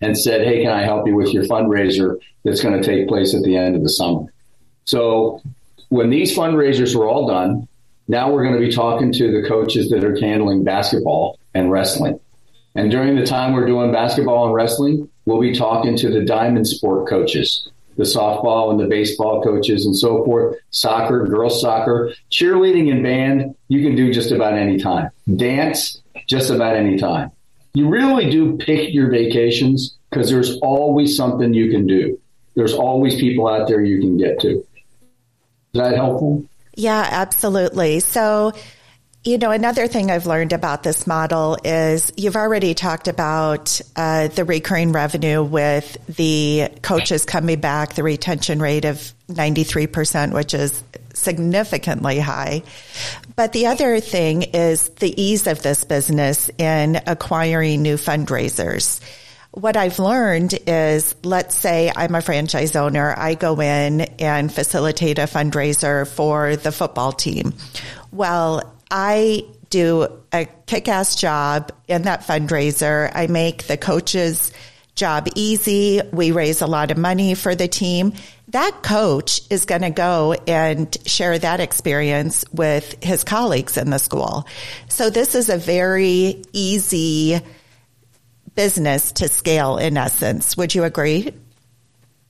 and 0.00 0.16
said, 0.16 0.46
Hey, 0.46 0.62
can 0.62 0.72
I 0.72 0.82
help 0.82 1.06
you 1.06 1.14
with 1.14 1.32
your 1.32 1.44
fundraiser 1.44 2.18
that's 2.44 2.62
going 2.62 2.80
to 2.80 2.86
take 2.86 3.08
place 3.08 3.34
at 3.34 3.42
the 3.42 3.56
end 3.56 3.76
of 3.76 3.82
the 3.82 3.90
summer? 3.90 4.32
So 4.86 5.42
when 5.88 6.10
these 6.10 6.36
fundraisers 6.36 6.94
were 6.94 7.06
all 7.06 7.26
done, 7.26 7.68
now 8.08 8.30
we're 8.30 8.44
going 8.44 8.54
to 8.54 8.66
be 8.66 8.72
talking 8.72 9.12
to 9.12 9.32
the 9.32 9.48
coaches 9.48 9.90
that 9.90 10.04
are 10.04 10.18
handling 10.18 10.62
basketball 10.62 11.38
and 11.54 11.70
wrestling. 11.70 12.20
And 12.76 12.90
during 12.90 13.16
the 13.16 13.26
time 13.26 13.52
we're 13.52 13.66
doing 13.66 13.92
basketball 13.92 14.46
and 14.46 14.54
wrestling, 14.54 15.08
we'll 15.24 15.40
be 15.40 15.54
talking 15.54 15.96
to 15.96 16.10
the 16.10 16.24
diamond 16.24 16.68
sport 16.68 17.08
coaches, 17.08 17.68
the 17.96 18.04
softball 18.04 18.70
and 18.70 18.78
the 18.78 18.86
baseball 18.86 19.42
coaches 19.42 19.86
and 19.86 19.96
so 19.96 20.24
forth, 20.24 20.56
soccer, 20.70 21.26
girls 21.26 21.60
soccer, 21.60 22.12
cheerleading 22.30 22.92
and 22.92 23.02
band, 23.02 23.56
you 23.68 23.82
can 23.82 23.96
do 23.96 24.12
just 24.12 24.30
about 24.30 24.52
any 24.52 24.78
time. 24.78 25.10
Dance, 25.34 26.00
just 26.28 26.50
about 26.50 26.76
any 26.76 26.96
time. 26.96 27.32
You 27.74 27.88
really 27.88 28.30
do 28.30 28.56
pick 28.56 28.94
your 28.94 29.10
vacations 29.10 29.96
because 30.10 30.30
there's 30.30 30.58
always 30.58 31.16
something 31.16 31.54
you 31.54 31.70
can 31.70 31.86
do. 31.86 32.20
There's 32.54 32.72
always 32.72 33.16
people 33.16 33.48
out 33.48 33.68
there 33.68 33.82
you 33.82 34.00
can 34.00 34.16
get 34.16 34.40
to. 34.40 34.64
Is 35.76 35.90
that 35.90 35.96
helpful? 35.96 36.44
Yeah, 36.74 37.06
absolutely. 37.10 38.00
So, 38.00 38.52
you 39.24 39.38
know, 39.38 39.50
another 39.50 39.88
thing 39.88 40.10
I've 40.10 40.26
learned 40.26 40.52
about 40.52 40.82
this 40.82 41.06
model 41.06 41.58
is 41.64 42.12
you've 42.16 42.36
already 42.36 42.74
talked 42.74 43.08
about 43.08 43.80
uh, 43.96 44.28
the 44.28 44.44
recurring 44.44 44.92
revenue 44.92 45.42
with 45.42 45.96
the 46.06 46.68
coaches 46.82 47.24
coming 47.24 47.60
back, 47.60 47.94
the 47.94 48.02
retention 48.02 48.60
rate 48.60 48.84
of 48.84 49.12
93%, 49.28 50.32
which 50.32 50.54
is 50.54 50.84
significantly 51.14 52.18
high. 52.20 52.62
But 53.34 53.52
the 53.52 53.66
other 53.66 54.00
thing 54.00 54.42
is 54.42 54.88
the 54.90 55.20
ease 55.20 55.46
of 55.46 55.62
this 55.62 55.84
business 55.84 56.50
in 56.58 57.00
acquiring 57.06 57.82
new 57.82 57.96
fundraisers 57.96 59.00
what 59.56 59.74
I've 59.74 59.98
learned 59.98 60.52
is, 60.66 61.14
let's 61.24 61.56
say 61.56 61.90
I'm 61.96 62.14
a 62.14 62.20
franchise 62.20 62.76
owner. 62.76 63.14
I 63.16 63.34
go 63.34 63.58
in 63.62 64.02
and 64.02 64.52
facilitate 64.52 65.18
a 65.18 65.22
fundraiser 65.22 66.06
for 66.06 66.56
the 66.56 66.70
football 66.70 67.12
team. 67.12 67.54
Well, 68.12 68.74
I 68.90 69.46
do 69.70 70.08
a 70.30 70.44
kick-ass 70.66 71.16
job 71.16 71.72
in 71.88 72.02
that 72.02 72.20
fundraiser. 72.20 73.10
I 73.14 73.28
make 73.28 73.66
the 73.66 73.78
coaches 73.78 74.52
job 74.94 75.26
easy. 75.34 76.02
We 76.12 76.32
raise 76.32 76.60
a 76.60 76.66
lot 76.66 76.90
of 76.90 76.98
money 76.98 77.34
for 77.34 77.54
the 77.54 77.66
team. 77.66 78.12
That 78.48 78.82
coach 78.82 79.40
is 79.48 79.64
going 79.64 79.82
to 79.82 79.90
go 79.90 80.34
and 80.46 80.94
share 81.06 81.38
that 81.38 81.60
experience 81.60 82.44
with 82.52 83.02
his 83.02 83.24
colleagues 83.24 83.78
in 83.78 83.88
the 83.88 83.98
school. 83.98 84.46
So 84.88 85.08
this 85.08 85.34
is 85.34 85.48
a 85.48 85.56
very 85.56 86.42
easy 86.52 87.40
business 88.56 89.12
to 89.12 89.28
scale 89.28 89.76
in 89.78 89.96
essence. 89.96 90.56
Would 90.56 90.74
you 90.74 90.84
agree? 90.84 91.32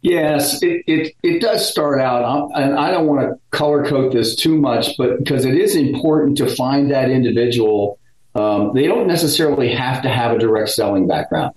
Yes, 0.03 0.63
it, 0.63 0.85
it, 0.87 1.15
it 1.23 1.41
does 1.41 1.69
start 1.69 2.01
out, 2.01 2.51
and 2.55 2.79
I 2.79 2.91
don't 2.91 3.07
want 3.07 3.23
to 3.23 3.41
color 3.51 3.85
code 3.85 4.13
this 4.13 4.37
too 4.37 4.57
much, 4.57 4.97
but 4.97 5.19
because 5.19 5.45
it 5.45 5.55
is 5.55 5.75
important 5.75 6.39
to 6.39 6.47
find 6.47 6.91
that 6.91 7.11
individual. 7.11 7.99
Um, 8.35 8.73
they 8.75 8.87
don't 8.87 9.09
necessarily 9.09 9.75
have 9.75 10.03
to 10.03 10.11
have 10.11 10.33
a 10.33 10.39
direct 10.39 10.69
selling 10.69 11.09
background 11.09 11.55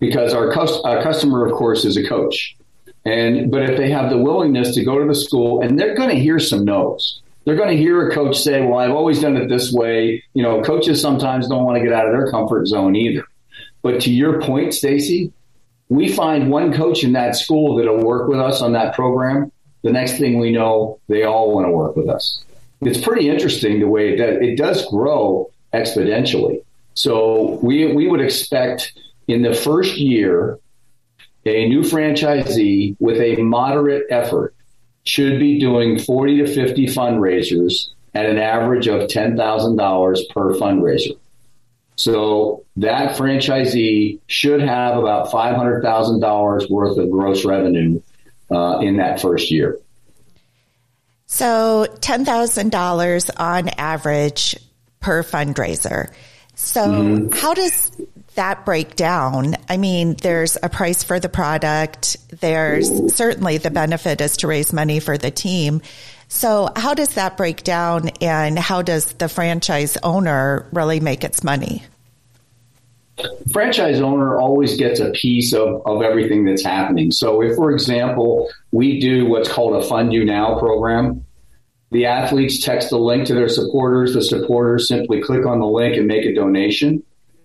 because 0.00 0.32
our, 0.32 0.50
our 0.84 1.02
customer, 1.02 1.46
of 1.46 1.52
course, 1.52 1.84
is 1.84 1.96
a 1.96 2.08
coach. 2.08 2.56
And 3.04 3.50
but 3.50 3.68
if 3.68 3.76
they 3.76 3.90
have 3.90 4.10
the 4.10 4.18
willingness 4.18 4.74
to 4.74 4.84
go 4.84 4.98
to 4.98 5.06
the 5.06 5.14
school, 5.14 5.60
and 5.60 5.78
they're 5.78 5.94
going 5.94 6.10
to 6.10 6.18
hear 6.18 6.38
some 6.38 6.64
no's. 6.64 7.20
They're 7.44 7.56
going 7.56 7.70
to 7.70 7.76
hear 7.76 8.08
a 8.08 8.14
coach 8.14 8.38
say, 8.38 8.62
"Well, 8.62 8.78
I've 8.78 8.92
always 8.92 9.20
done 9.20 9.36
it 9.36 9.48
this 9.48 9.72
way." 9.72 10.22
You 10.34 10.42
know, 10.42 10.62
coaches 10.62 11.00
sometimes 11.00 11.48
don't 11.48 11.64
want 11.64 11.78
to 11.78 11.84
get 11.84 11.92
out 11.92 12.06
of 12.06 12.12
their 12.12 12.30
comfort 12.30 12.66
zone 12.66 12.96
either. 12.96 13.26
But 13.82 14.00
to 14.02 14.12
your 14.12 14.40
point, 14.40 14.74
Stacy, 14.74 15.32
we 15.88 16.08
find 16.08 16.50
one 16.50 16.72
coach 16.72 17.04
in 17.04 17.12
that 17.12 17.36
school 17.36 17.76
that'll 17.76 18.04
work 18.04 18.28
with 18.28 18.40
us 18.40 18.62
on 18.62 18.72
that 18.72 18.94
program. 18.94 19.52
The 19.82 19.92
next 19.92 20.18
thing 20.18 20.38
we 20.38 20.52
know, 20.52 21.00
they 21.08 21.24
all 21.24 21.52
want 21.52 21.66
to 21.66 21.72
work 21.72 21.96
with 21.96 22.08
us. 22.08 22.42
It's 22.80 23.00
pretty 23.00 23.28
interesting 23.28 23.80
the 23.80 23.88
way 23.88 24.14
it 24.14 24.16
does, 24.16 24.36
it 24.40 24.56
does 24.56 24.86
grow 24.86 25.50
exponentially. 25.72 26.64
So 26.94 27.58
we, 27.62 27.92
we 27.92 28.08
would 28.08 28.20
expect 28.20 28.92
in 29.28 29.42
the 29.42 29.54
first 29.54 29.96
year, 29.96 30.58
a 31.44 31.68
new 31.68 31.80
franchisee 31.80 32.96
with 33.00 33.20
a 33.20 33.42
moderate 33.42 34.06
effort 34.10 34.54
should 35.04 35.40
be 35.40 35.58
doing 35.58 35.98
40 35.98 36.38
to 36.38 36.46
50 36.46 36.86
fundraisers 36.86 37.88
at 38.14 38.26
an 38.26 38.38
average 38.38 38.86
of 38.86 39.08
$10,000 39.08 40.28
per 40.30 40.54
fundraiser. 40.54 41.16
So 42.02 42.64
that 42.78 43.16
franchisee 43.16 44.18
should 44.26 44.60
have 44.60 44.96
about 44.98 45.30
$500,000 45.30 46.68
worth 46.68 46.98
of 46.98 47.10
gross 47.12 47.44
revenue 47.44 48.02
uh, 48.50 48.78
in 48.80 48.96
that 48.96 49.20
first 49.20 49.52
year. 49.52 49.78
So 51.26 51.86
$10,000 52.00 53.30
on 53.36 53.68
average 53.68 54.56
per 54.98 55.22
fundraiser. 55.22 56.12
So 56.56 56.80
mm-hmm. 56.80 57.38
how 57.38 57.54
does 57.54 57.92
that 58.34 58.64
break 58.64 58.96
down? 58.96 59.54
I 59.68 59.76
mean, 59.76 60.14
there's 60.14 60.58
a 60.60 60.68
price 60.68 61.04
for 61.04 61.20
the 61.20 61.28
product. 61.28 62.16
There's 62.40 63.14
certainly 63.14 63.58
the 63.58 63.70
benefit 63.70 64.20
is 64.20 64.38
to 64.38 64.48
raise 64.48 64.72
money 64.72 64.98
for 64.98 65.16
the 65.16 65.30
team. 65.30 65.82
So 66.26 66.68
how 66.74 66.94
does 66.94 67.14
that 67.14 67.36
break 67.36 67.62
down 67.62 68.08
and 68.20 68.58
how 68.58 68.82
does 68.82 69.12
the 69.12 69.28
franchise 69.28 69.96
owner 70.02 70.66
really 70.72 70.98
make 70.98 71.22
its 71.22 71.44
money? 71.44 71.84
Franchise 73.52 74.00
owner 74.00 74.38
always 74.38 74.76
gets 74.76 75.00
a 75.00 75.10
piece 75.10 75.52
of, 75.52 75.82
of 75.86 76.02
everything 76.02 76.44
that's 76.44 76.64
happening. 76.64 77.10
So 77.10 77.42
if, 77.42 77.56
for 77.56 77.70
example, 77.70 78.50
we 78.70 79.00
do 79.00 79.26
what's 79.26 79.48
called 79.50 79.82
a 79.82 79.86
Fund 79.86 80.12
You 80.12 80.24
Now 80.24 80.58
program, 80.58 81.24
the 81.90 82.06
athletes 82.06 82.60
text 82.64 82.90
a 82.92 82.96
link 82.96 83.26
to 83.26 83.34
their 83.34 83.48
supporters. 83.48 84.14
The 84.14 84.22
supporters 84.22 84.88
simply 84.88 85.20
click 85.20 85.46
on 85.46 85.60
the 85.60 85.66
link 85.66 85.96
and 85.96 86.06
make 86.06 86.24
a 86.24 86.34
donation. 86.34 87.02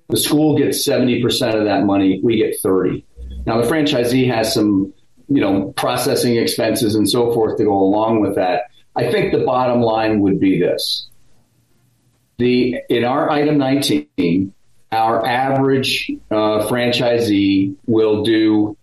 The 0.10 0.18
school 0.18 0.58
gets 0.58 0.88
70% 0.88 1.24
of 1.56 1.66
that 1.66 1.84
money. 1.84 2.22
We 2.24 2.38
get 2.38 2.56
30. 2.62 3.06
Now 3.46 3.62
the 3.62 3.68
franchisee 3.68 4.34
has 4.34 4.54
some, 4.54 4.94
you 5.28 5.42
know, 5.42 5.74
processing 5.76 6.38
expenses 6.38 6.96
and 6.96 7.10
so 7.10 7.34
forth 7.34 7.58
to 7.58 7.66
go 7.66 7.78
along 7.78 8.22
with 8.22 8.36
that. 8.36 8.64
I 8.96 9.12
think 9.12 9.34
the 9.34 9.44
bottom 9.44 9.82
line 9.82 10.22
would 10.22 10.40
be 10.40 10.60
this. 10.60 11.10
The, 12.38 12.78
in 12.90 13.04
our 13.04 13.30
item 13.30 13.58
19, 13.58 14.54
our 14.92 15.26
average 15.26 16.12
uh, 16.32 16.68
franchisee 16.68 17.76
will 17.86 18.24
do 18.24 18.78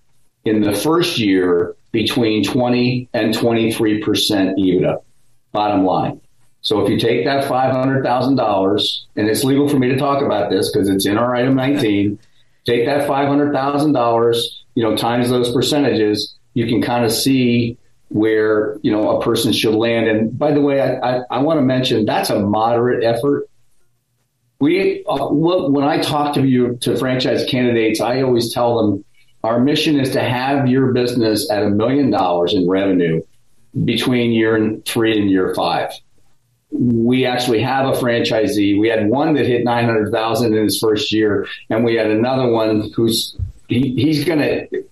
in 0.44 0.60
the 0.60 0.74
first 0.74 1.18
year 1.18 1.76
between 1.92 2.44
20 2.44 3.08
and 3.14 3.34
23% 3.34 4.02
EBITDA, 4.02 5.02
bottom 5.52 5.84
line. 5.84 6.20
So 6.60 6.82
if 6.82 6.90
you 6.90 6.98
take 6.98 7.24
that 7.26 7.44
$500,000, 7.44 8.98
and 9.16 9.28
it's 9.28 9.44
legal 9.44 9.68
for 9.68 9.78
me 9.78 9.88
to 9.88 9.96
talk 9.96 10.22
about 10.22 10.50
this 10.50 10.70
because 10.70 10.88
it's 10.88 11.06
in 11.06 11.18
our 11.18 11.34
item 11.34 11.54
19, 11.54 12.18
take 12.64 12.86
that 12.86 13.08
$500,000, 13.08 14.42
you 14.74 14.82
know, 14.82 14.96
times 14.96 15.28
those 15.28 15.52
percentages, 15.52 16.34
you 16.54 16.66
can 16.66 16.82
kind 16.82 17.04
of 17.04 17.12
see 17.12 17.78
where, 18.08 18.78
you 18.82 18.90
know, 18.90 19.18
a 19.18 19.22
person 19.22 19.52
should 19.52 19.74
land. 19.74 20.06
And 20.06 20.38
by 20.38 20.52
the 20.52 20.60
way, 20.60 20.80
I, 20.80 21.16
I, 21.16 21.20
I 21.30 21.38
want 21.42 21.58
to 21.58 21.62
mention 21.62 22.06
that's 22.06 22.30
a 22.30 22.40
moderate 22.40 23.04
effort 23.04 23.48
we 24.64 25.04
uh, 25.04 25.28
when 25.28 25.84
I 25.84 25.98
talk 25.98 26.34
to 26.34 26.46
you 26.46 26.76
to 26.80 26.96
franchise 26.96 27.44
candidates, 27.50 28.00
I 28.00 28.22
always 28.22 28.52
tell 28.54 28.78
them 28.78 29.04
our 29.42 29.60
mission 29.60 30.00
is 30.00 30.12
to 30.12 30.22
have 30.22 30.68
your 30.68 30.92
business 30.92 31.50
at 31.50 31.62
a 31.62 31.68
million 31.68 32.08
dollars 32.08 32.54
in 32.54 32.66
revenue 32.66 33.20
between 33.84 34.32
year 34.32 34.78
three 34.86 35.20
and 35.20 35.30
year 35.30 35.54
five. 35.54 35.90
We 36.70 37.26
actually 37.26 37.60
have 37.60 37.86
a 37.86 37.92
franchisee. 37.92 38.80
We 38.80 38.88
had 38.88 39.10
one 39.10 39.34
that 39.34 39.44
hit 39.44 39.64
900,000 39.64 40.54
in 40.54 40.64
his 40.64 40.78
first 40.78 41.12
year 41.12 41.46
and 41.68 41.84
we 41.84 41.96
had 41.96 42.06
another 42.06 42.48
one 42.48 42.90
who's 42.96 43.36
he, 43.68 43.94
he's 43.94 44.24
going 44.24 44.38
to, 44.38 44.84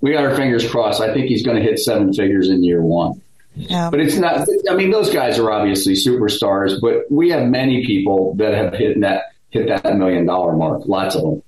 we 0.00 0.12
got 0.12 0.24
our 0.24 0.34
fingers 0.34 0.68
crossed. 0.68 1.00
I 1.00 1.14
think 1.14 1.26
he's 1.26 1.44
going 1.44 1.56
to 1.56 1.62
hit 1.62 1.78
seven 1.78 2.12
figures 2.12 2.48
in 2.48 2.64
year 2.64 2.82
one. 2.82 3.22
Yeah. 3.54 3.90
But 3.90 4.00
it's 4.00 4.16
not, 4.16 4.48
I 4.68 4.74
mean, 4.74 4.90
those 4.90 5.12
guys 5.12 5.38
are 5.38 5.50
obviously 5.50 5.94
superstars, 5.94 6.80
but 6.80 7.10
we 7.10 7.30
have 7.30 7.48
many 7.48 7.84
people 7.86 8.34
that 8.36 8.54
have 8.54 8.74
hit 8.74 9.00
that, 9.00 9.32
hit 9.50 9.68
that 9.68 9.96
million 9.96 10.26
dollar 10.26 10.54
mark. 10.56 10.86
Lots 10.86 11.16
of 11.16 11.22
them. 11.22 11.42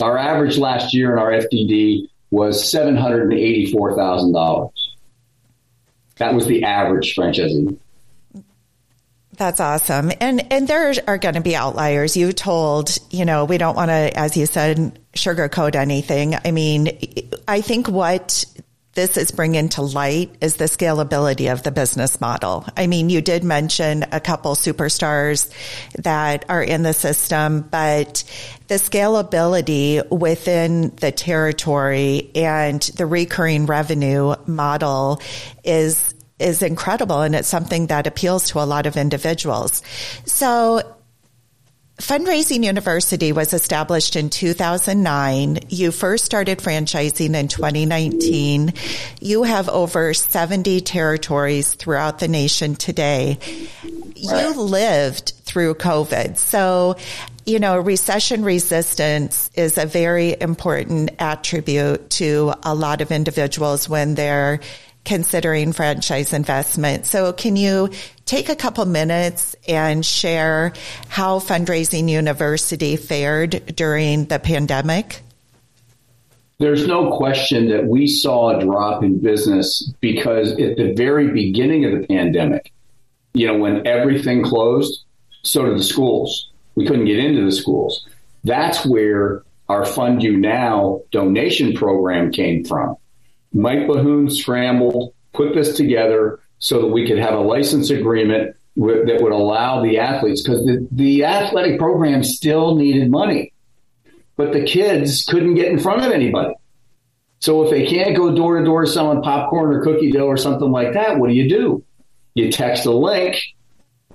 Our 0.00 0.16
average 0.16 0.58
last 0.58 0.94
year 0.94 1.12
in 1.12 1.18
our 1.18 1.30
FDD 1.32 2.08
was 2.30 2.62
$784,000. 2.72 4.70
That 6.16 6.34
was 6.34 6.46
the 6.46 6.64
average 6.64 7.14
franchisee. 7.14 7.78
That's 9.36 9.60
awesome. 9.60 10.12
And 10.20 10.52
and 10.52 10.68
there 10.68 10.92
are 11.08 11.18
going 11.18 11.34
to 11.34 11.40
be 11.40 11.56
outliers. 11.56 12.16
You 12.16 12.32
told, 12.32 12.96
you 13.10 13.24
know, 13.24 13.46
we 13.46 13.56
don't 13.58 13.74
want 13.74 13.88
to 13.88 14.16
as 14.16 14.36
you 14.36 14.46
said 14.46 14.98
sugarcoat 15.14 15.74
anything. 15.74 16.36
I 16.44 16.50
mean, 16.50 16.88
I 17.48 17.62
think 17.62 17.88
what 17.88 18.44
this 18.94 19.16
is 19.16 19.30
bringing 19.30 19.70
to 19.70 19.82
light 19.82 20.34
is 20.40 20.56
the 20.56 20.66
scalability 20.66 21.50
of 21.50 21.62
the 21.62 21.70
business 21.70 22.20
model. 22.20 22.66
I 22.76 22.86
mean, 22.86 23.08
you 23.08 23.22
did 23.22 23.42
mention 23.42 24.04
a 24.12 24.20
couple 24.20 24.54
superstars 24.54 25.50
that 26.02 26.44
are 26.48 26.62
in 26.62 26.82
the 26.82 26.92
system, 26.92 27.62
but 27.62 28.24
the 28.68 28.74
scalability 28.74 30.08
within 30.10 30.94
the 30.96 31.10
territory 31.10 32.30
and 32.34 32.82
the 32.82 33.06
recurring 33.06 33.66
revenue 33.66 34.34
model 34.46 35.20
is 35.64 36.14
is 36.38 36.60
incredible 36.60 37.20
and 37.20 37.36
it's 37.36 37.46
something 37.46 37.86
that 37.86 38.08
appeals 38.08 38.48
to 38.48 38.58
a 38.58 38.66
lot 38.66 38.86
of 38.86 38.96
individuals. 38.96 39.80
So 40.26 40.82
Fundraising 42.02 42.64
University 42.64 43.30
was 43.30 43.54
established 43.54 44.16
in 44.16 44.28
2009. 44.28 45.60
You 45.68 45.92
first 45.92 46.24
started 46.24 46.58
franchising 46.58 47.36
in 47.36 47.46
2019. 47.46 48.72
You 49.20 49.44
have 49.44 49.68
over 49.68 50.12
70 50.12 50.80
territories 50.80 51.74
throughout 51.74 52.18
the 52.18 52.26
nation 52.26 52.74
today. 52.74 53.38
You 54.16 54.52
lived 54.52 55.32
through 55.44 55.74
COVID. 55.76 56.38
So, 56.38 56.96
you 57.46 57.60
know, 57.60 57.78
recession 57.78 58.42
resistance 58.42 59.48
is 59.54 59.78
a 59.78 59.86
very 59.86 60.34
important 60.38 61.12
attribute 61.20 62.10
to 62.10 62.52
a 62.64 62.74
lot 62.74 63.00
of 63.00 63.12
individuals 63.12 63.88
when 63.88 64.16
they're 64.16 64.58
considering 65.04 65.72
franchise 65.72 66.32
investment. 66.32 67.06
So 67.06 67.32
can 67.32 67.56
you 67.56 67.90
take 68.24 68.48
a 68.48 68.56
couple 68.56 68.84
minutes 68.86 69.56
and 69.66 70.04
share 70.04 70.72
how 71.08 71.38
Fundraising 71.38 72.08
University 72.08 72.96
fared 72.96 73.74
during 73.74 74.26
the 74.26 74.38
pandemic? 74.38 75.20
There's 76.58 76.86
no 76.86 77.16
question 77.16 77.70
that 77.70 77.86
we 77.86 78.06
saw 78.06 78.56
a 78.56 78.60
drop 78.62 79.02
in 79.02 79.18
business 79.18 79.92
because 80.00 80.52
at 80.52 80.76
the 80.76 80.94
very 80.96 81.32
beginning 81.32 81.84
of 81.84 82.00
the 82.00 82.06
pandemic, 82.06 82.72
you 83.34 83.48
know, 83.48 83.58
when 83.58 83.86
everything 83.86 84.44
closed, 84.44 85.04
so 85.42 85.64
did 85.66 85.76
the 85.76 85.82
schools. 85.82 86.50
We 86.76 86.86
couldn't 86.86 87.06
get 87.06 87.18
into 87.18 87.44
the 87.44 87.52
schools. 87.52 88.06
That's 88.44 88.86
where 88.86 89.42
our 89.68 89.84
Fund 89.84 90.22
You 90.22 90.36
Now 90.36 91.00
donation 91.10 91.72
program 91.74 92.30
came 92.30 92.64
from. 92.64 92.96
Mike 93.52 93.86
Bahun 93.86 94.30
scrambled, 94.30 95.14
put 95.32 95.54
this 95.54 95.76
together 95.76 96.40
so 96.58 96.80
that 96.80 96.88
we 96.88 97.06
could 97.06 97.18
have 97.18 97.34
a 97.34 97.40
license 97.40 97.90
agreement 97.90 98.56
w- 98.78 99.04
that 99.04 99.20
would 99.22 99.32
allow 99.32 99.82
the 99.82 99.98
athletes, 99.98 100.42
because 100.42 100.64
the, 100.64 100.86
the 100.92 101.24
athletic 101.24 101.78
program 101.78 102.22
still 102.22 102.76
needed 102.76 103.10
money, 103.10 103.52
but 104.36 104.52
the 104.52 104.62
kids 104.62 105.24
couldn't 105.24 105.54
get 105.54 105.68
in 105.68 105.78
front 105.78 106.04
of 106.04 106.12
anybody. 106.12 106.54
So 107.40 107.64
if 107.64 107.70
they 107.70 107.84
can't 107.86 108.16
go 108.16 108.34
door 108.34 108.58
to 108.58 108.64
door 108.64 108.86
selling 108.86 109.22
popcorn 109.22 109.74
or 109.74 109.82
cookie 109.82 110.12
dough 110.12 110.26
or 110.26 110.36
something 110.36 110.70
like 110.70 110.92
that, 110.92 111.18
what 111.18 111.28
do 111.28 111.34
you 111.34 111.48
do? 111.48 111.84
You 112.34 112.52
text 112.52 112.86
a 112.86 112.92
link, 112.92 113.36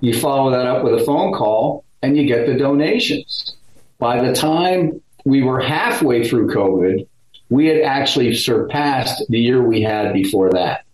you 0.00 0.18
follow 0.18 0.50
that 0.50 0.66
up 0.66 0.82
with 0.82 0.94
a 0.94 1.04
phone 1.04 1.34
call, 1.34 1.84
and 2.02 2.16
you 2.16 2.26
get 2.26 2.46
the 2.46 2.54
donations. 2.54 3.56
By 3.98 4.26
the 4.26 4.32
time 4.32 5.02
we 5.24 5.42
were 5.42 5.60
halfway 5.60 6.26
through 6.26 6.48
COVID, 6.48 7.06
we 7.48 7.66
had 7.66 7.82
actually 7.82 8.34
surpassed 8.34 9.24
the 9.28 9.38
year 9.38 9.62
we 9.62 9.82
had 9.82 10.12
before 10.12 10.50
that. 10.52 10.84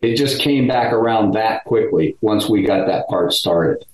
It 0.00 0.16
just 0.16 0.40
came 0.40 0.68
back 0.68 0.92
around 0.92 1.32
that 1.32 1.64
quickly 1.64 2.16
once 2.20 2.48
we 2.48 2.62
got 2.62 2.86
that 2.86 3.08
part 3.08 3.32
started. 3.32 3.84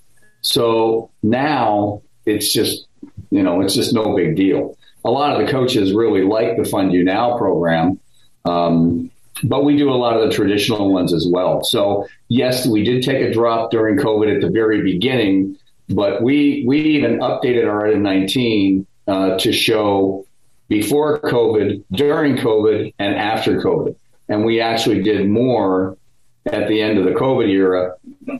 So 0.41 1.09
now 1.23 2.03
it's 2.25 2.53
just, 2.53 2.87
you 3.31 3.41
know, 3.41 3.61
it's 3.61 3.73
just 3.73 3.93
no 3.93 4.15
big 4.15 4.35
deal. 4.35 4.77
A 5.03 5.09
lot 5.09 5.39
of 5.39 5.45
the 5.45 5.51
coaches 5.51 5.93
really 5.93 6.23
like 6.23 6.57
the 6.57 6.65
Fund 6.65 6.93
You 6.93 7.03
Now 7.03 7.37
program. 7.37 7.99
Um, 8.43 9.09
but 9.43 9.63
we 9.63 9.75
do 9.75 9.89
a 9.89 9.95
lot 9.95 10.17
of 10.17 10.29
the 10.29 10.35
traditional 10.35 10.93
ones 10.93 11.13
as 11.13 11.27
well. 11.29 11.63
So 11.63 12.07
yes, 12.29 12.65
we 12.67 12.83
did 12.83 13.03
take 13.03 13.21
a 13.21 13.33
drop 13.33 13.71
during 13.71 13.97
COVID 13.97 14.33
at 14.33 14.41
the 14.41 14.49
very 14.49 14.81
beginning, 14.81 15.57
but 15.89 16.21
we 16.21 16.63
we 16.67 16.79
even 16.79 17.19
updated 17.19 17.67
our 17.67 17.87
item 17.87 18.03
19 18.03 18.87
uh, 19.07 19.37
to 19.39 19.51
show 19.51 20.25
before 20.67 21.19
COVID, 21.19 21.83
during 21.91 22.37
COVID, 22.37 22.93
and 22.97 23.15
after 23.15 23.61
COVID. 23.61 23.95
And 24.27 24.43
we 24.43 24.61
actually 24.61 25.03
did 25.03 25.27
more 25.27 25.97
at 26.45 26.67
the 26.67 26.81
end 26.81 26.97
of 26.97 27.05
the 27.05 27.11
COVID 27.11 27.49
era, 27.49 27.95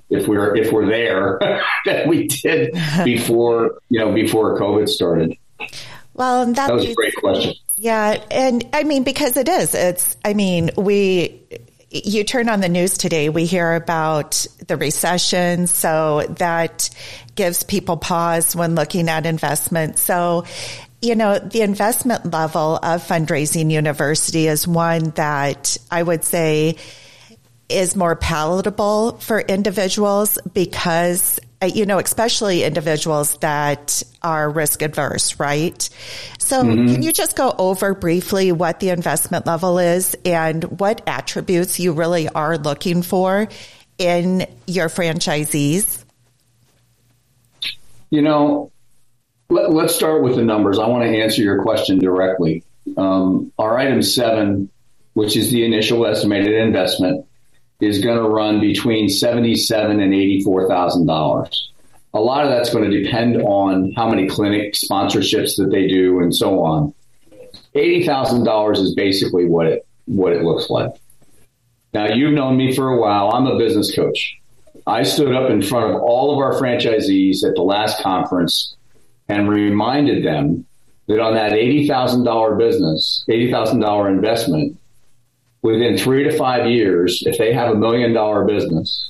if 0.10 0.28
we're 0.28 0.56
if 0.56 0.72
we're 0.72 0.88
there, 0.88 1.40
than 1.86 2.08
we 2.08 2.28
did 2.28 2.74
before 3.04 3.80
you 3.90 4.00
know 4.00 4.14
before 4.14 4.60
COVID 4.60 4.88
started. 4.88 5.38
Well, 6.14 6.46
that, 6.46 6.56
that 6.56 6.74
was 6.74 6.86
a 6.86 6.94
great 6.94 7.16
question. 7.16 7.56
Yeah, 7.76 8.24
and 8.32 8.68
I 8.74 8.84
mean 8.84 9.04
because 9.04 9.38
it 9.38 9.50
is. 9.50 9.74
It's. 9.74 10.18
I 10.24 10.34
mean 10.34 10.72
we. 10.78 11.42
You 11.92 12.26
turn 12.26 12.50
on 12.50 12.60
the 12.60 12.68
news 12.68 12.98
today, 12.98 13.30
we 13.30 13.46
hear 13.46 13.74
about 13.74 14.46
the 14.68 14.76
recession, 14.76 15.68
so 15.68 16.26
that 16.30 16.90
gives 17.36 17.64
people 17.64 17.96
pause 17.96 18.54
when 18.54 18.76
looking 18.76 19.08
at 19.08 19.26
investment. 19.26 19.98
So 19.98 20.44
you 21.06 21.16
know, 21.16 21.40
the 21.40 21.62
investment 21.62 22.32
level 22.34 22.78
of 22.78 23.04
fundraising 23.04 23.72
university 23.72 24.48
is 24.48 24.68
one 24.68 25.12
that 25.12 25.78
I 25.92 26.02
would 26.02 26.24
say 26.24 26.78
is 27.70 27.96
more 27.96 28.16
palatable 28.16 29.18
for 29.20 29.40
individuals 29.40 30.38
because 30.54 31.40
uh, 31.62 31.68
you 31.68 31.86
know, 31.86 32.00
especially 32.00 32.64
individuals 32.64 33.38
that 33.38 34.04
are 34.22 34.50
risk 34.50 34.82
adverse, 34.82 35.40
right? 35.40 35.90
So 36.38 36.62
mm-hmm. 36.62 36.94
can 36.94 37.02
you 37.02 37.14
just 37.14 37.38
go 37.38 37.56
over 37.58 37.96
briefly 37.96 38.52
what 38.52 38.82
the 38.82 38.90
investment 38.90 39.46
level 39.46 39.80
is 39.80 40.16
and 40.26 40.64
what 40.80 41.02
attributes 41.08 41.80
you 41.80 41.94
really 41.94 42.28
are 42.28 42.58
looking 42.58 43.04
for 43.04 43.48
in 43.98 44.46
your 44.68 44.90
franchisees? 44.90 46.04
You 48.10 48.22
know, 48.22 48.72
let, 49.50 49.86
us 49.86 49.96
start 49.96 50.24
with 50.24 50.36
the 50.36 50.44
numbers. 50.44 50.80
I 50.80 50.88
want 50.88 51.04
to 51.04 51.22
answer 51.22 51.42
your 51.42 51.62
question 51.62 52.00
directly. 52.00 52.64
Um, 52.98 53.52
our 53.58 53.78
item 53.78 54.02
seven, 54.02 54.70
which 55.14 55.36
is 55.38 55.52
the 55.52 55.66
initial 55.66 56.06
estimated 56.06 56.54
investment, 56.54 57.26
is 57.80 58.00
going 58.00 58.18
to 58.18 58.30
run 58.30 58.60
between 58.60 59.10
seventy-seven 59.10 60.00
and 60.00 60.14
eighty-four 60.14 60.68
thousand 60.68 61.08
dollars. 61.08 61.72
A 62.14 62.20
lot 62.20 62.46
of 62.46 62.50
that's 62.50 62.72
going 62.74 62.90
to 62.90 63.04
depend 63.04 63.42
on 63.42 63.92
how 63.96 64.08
many 64.08 64.28
clinic 64.28 64.74
sponsorships 64.74 65.58
that 65.58 65.70
they 65.72 65.88
do 65.88 66.20
and 66.20 66.34
so 66.34 66.64
on. 66.64 66.94
Eighty 67.74 68.06
thousand 68.06 68.46
dollars 68.46 68.80
is 68.80 68.96
basically 68.96 69.46
what 69.46 69.68
it 69.68 69.86
what 70.06 70.32
it 70.32 70.44
looks 70.44 70.70
like. 70.70 70.92
Now 71.94 72.14
you've 72.14 72.34
known 72.34 72.58
me 72.58 72.74
for 72.74 72.90
a 72.90 73.00
while. 73.00 73.32
I'm 73.34 73.48
a 73.48 73.58
business 73.58 73.96
coach. 73.96 74.38
I 74.88 75.04
stood 75.04 75.34
up 75.34 75.50
in 75.50 75.62
front 75.62 75.94
of 75.94 76.02
all 76.02 76.34
of 76.34 76.38
our 76.40 76.62
franchisees 76.62 77.44
at 77.44 77.56
the 77.56 77.64
last 77.64 78.02
conference 78.02 78.76
and 79.28 79.50
reminded 79.50 80.26
them 80.26 80.66
that 81.08 81.20
on 81.20 81.36
that 81.36 81.52
$80,000 81.52 82.58
business, 82.58 83.26
$80,000 83.30 84.10
investment, 84.10 84.78
within 85.62 85.98
three 85.98 86.24
to 86.24 86.38
five 86.38 86.70
years, 86.70 87.24
if 87.26 87.38
they 87.38 87.54
have 87.54 87.72
a 87.72 87.76
million 87.76 88.14
dollar 88.14 88.46
business 88.46 89.10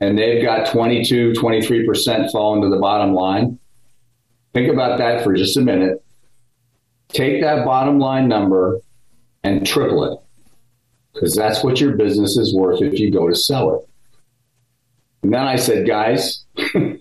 and 0.00 0.18
they've 0.18 0.42
got 0.42 0.70
22, 0.72 1.32
23% 1.32 2.32
falling 2.32 2.62
to 2.62 2.68
the 2.68 2.78
bottom 2.78 3.14
line, 3.14 3.58
think 4.54 4.72
about 4.72 4.98
that 4.98 5.22
for 5.22 5.34
just 5.34 5.56
a 5.56 5.60
minute. 5.60 6.02
Take 7.08 7.42
that 7.42 7.66
bottom 7.66 7.98
line 7.98 8.26
number 8.26 8.80
and 9.44 9.66
triple 9.66 10.04
it 10.04 10.18
because 11.12 11.34
that's 11.34 11.62
what 11.62 11.78
your 11.78 11.92
business 11.96 12.36
is 12.38 12.54
worth 12.54 12.80
if 12.80 12.98
you 12.98 13.10
go 13.10 13.28
to 13.28 13.34
sell 13.34 13.74
it. 13.74 13.88
And 15.22 15.32
then 15.32 15.42
I 15.42 15.56
said, 15.56 15.86
guys, 15.86 16.44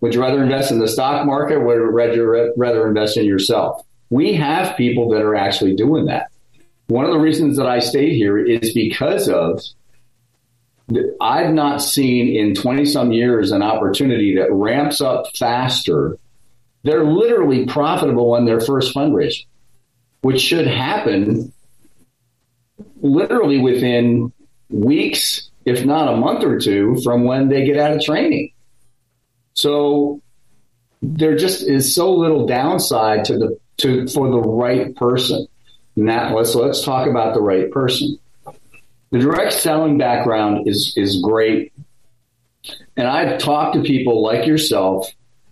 Would 0.00 0.14
you 0.14 0.20
rather 0.20 0.42
invest 0.42 0.70
in 0.70 0.78
the 0.78 0.88
stock 0.88 1.26
market 1.26 1.56
or 1.56 1.90
would 1.92 2.14
you 2.14 2.52
rather 2.56 2.86
invest 2.86 3.16
in 3.16 3.24
yourself? 3.26 3.84
We 4.10 4.34
have 4.34 4.76
people 4.76 5.10
that 5.10 5.22
are 5.22 5.34
actually 5.34 5.74
doing 5.74 6.06
that. 6.06 6.30
One 6.86 7.04
of 7.04 7.10
the 7.10 7.18
reasons 7.18 7.56
that 7.58 7.66
I 7.66 7.80
stay 7.80 8.14
here 8.14 8.38
is 8.38 8.72
because 8.72 9.28
of 9.28 9.60
I've 11.20 11.52
not 11.52 11.82
seen 11.82 12.34
in 12.34 12.54
20 12.54 12.86
some 12.86 13.12
years 13.12 13.52
an 13.52 13.62
opportunity 13.62 14.36
that 14.36 14.50
ramps 14.50 15.00
up 15.00 15.36
faster. 15.36 16.16
They're 16.82 17.04
literally 17.04 17.66
profitable 17.66 18.34
on 18.34 18.46
their 18.46 18.60
first 18.60 18.94
fundraiser, 18.94 19.44
which 20.22 20.40
should 20.40 20.66
happen 20.66 21.52
literally 23.02 23.60
within 23.60 24.32
weeks, 24.70 25.50
if 25.66 25.84
not 25.84 26.12
a 26.12 26.16
month 26.16 26.44
or 26.44 26.58
two 26.58 26.98
from 27.02 27.24
when 27.24 27.48
they 27.48 27.66
get 27.66 27.76
out 27.76 27.92
of 27.92 28.00
training. 28.00 28.52
So 29.58 30.22
there 31.02 31.36
just 31.36 31.66
is 31.66 31.92
so 31.92 32.12
little 32.12 32.46
downside 32.46 33.24
to 33.24 33.36
the 33.36 33.58
to 33.78 34.06
for 34.06 34.30
the 34.30 34.40
right 34.40 34.94
person. 34.94 35.48
Now 35.96 36.36
let's 36.36 36.54
let's 36.54 36.84
talk 36.84 37.08
about 37.08 37.34
the 37.34 37.40
right 37.40 37.68
person. 37.72 38.20
The 39.10 39.18
direct 39.18 39.54
selling 39.54 39.98
background 39.98 40.68
is 40.68 40.94
is 40.96 41.20
great. 41.20 41.72
And 42.96 43.08
I've 43.08 43.38
talked 43.38 43.74
to 43.74 43.82
people 43.82 44.22
like 44.22 44.46
yourself. 44.46 45.10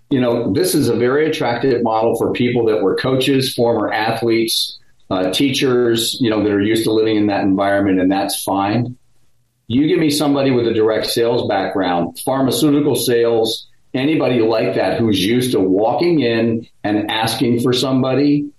You 0.09 0.21
know, 0.21 0.53
this 0.53 0.77
is 0.77 0.89
a 0.89 0.95
very 0.95 1.29
attractive 1.29 1.83
model 1.83 2.17
for 2.17 2.33
people 2.33 2.67
that 2.67 2.83
were 2.83 2.95
coaches, 2.95 3.53
former 3.53 3.93
athletes, 3.93 4.79
uh, 5.11 5.33
teachers, 5.33 6.17
you 6.21 6.31
know, 6.31 6.45
that 6.45 6.53
are 6.53 6.63
used 6.63 6.85
to 6.85 6.93
living 6.93 7.17
in 7.17 7.27
that 7.27 7.43
environment, 7.43 8.01
and 8.01 8.13
that's 8.13 8.41
fine. 8.45 8.97
You 9.67 9.89
give 9.89 9.99
me 9.99 10.11
somebody 10.11 10.53
with 10.53 10.69
a 10.69 10.75
direct 10.75 11.07
sales 11.07 11.49
background, 11.49 12.21
pharmaceutical 12.25 12.95
sales, 12.95 13.67
anybody 13.97 14.41
like 14.41 14.75
that 14.75 14.99
who's 14.99 15.25
used 15.25 15.53
to 15.53 15.61
walking 15.61 16.21
in 16.21 16.67
and 16.85 17.11
asking 17.11 17.61
for 17.61 17.73
somebody, 17.73 18.51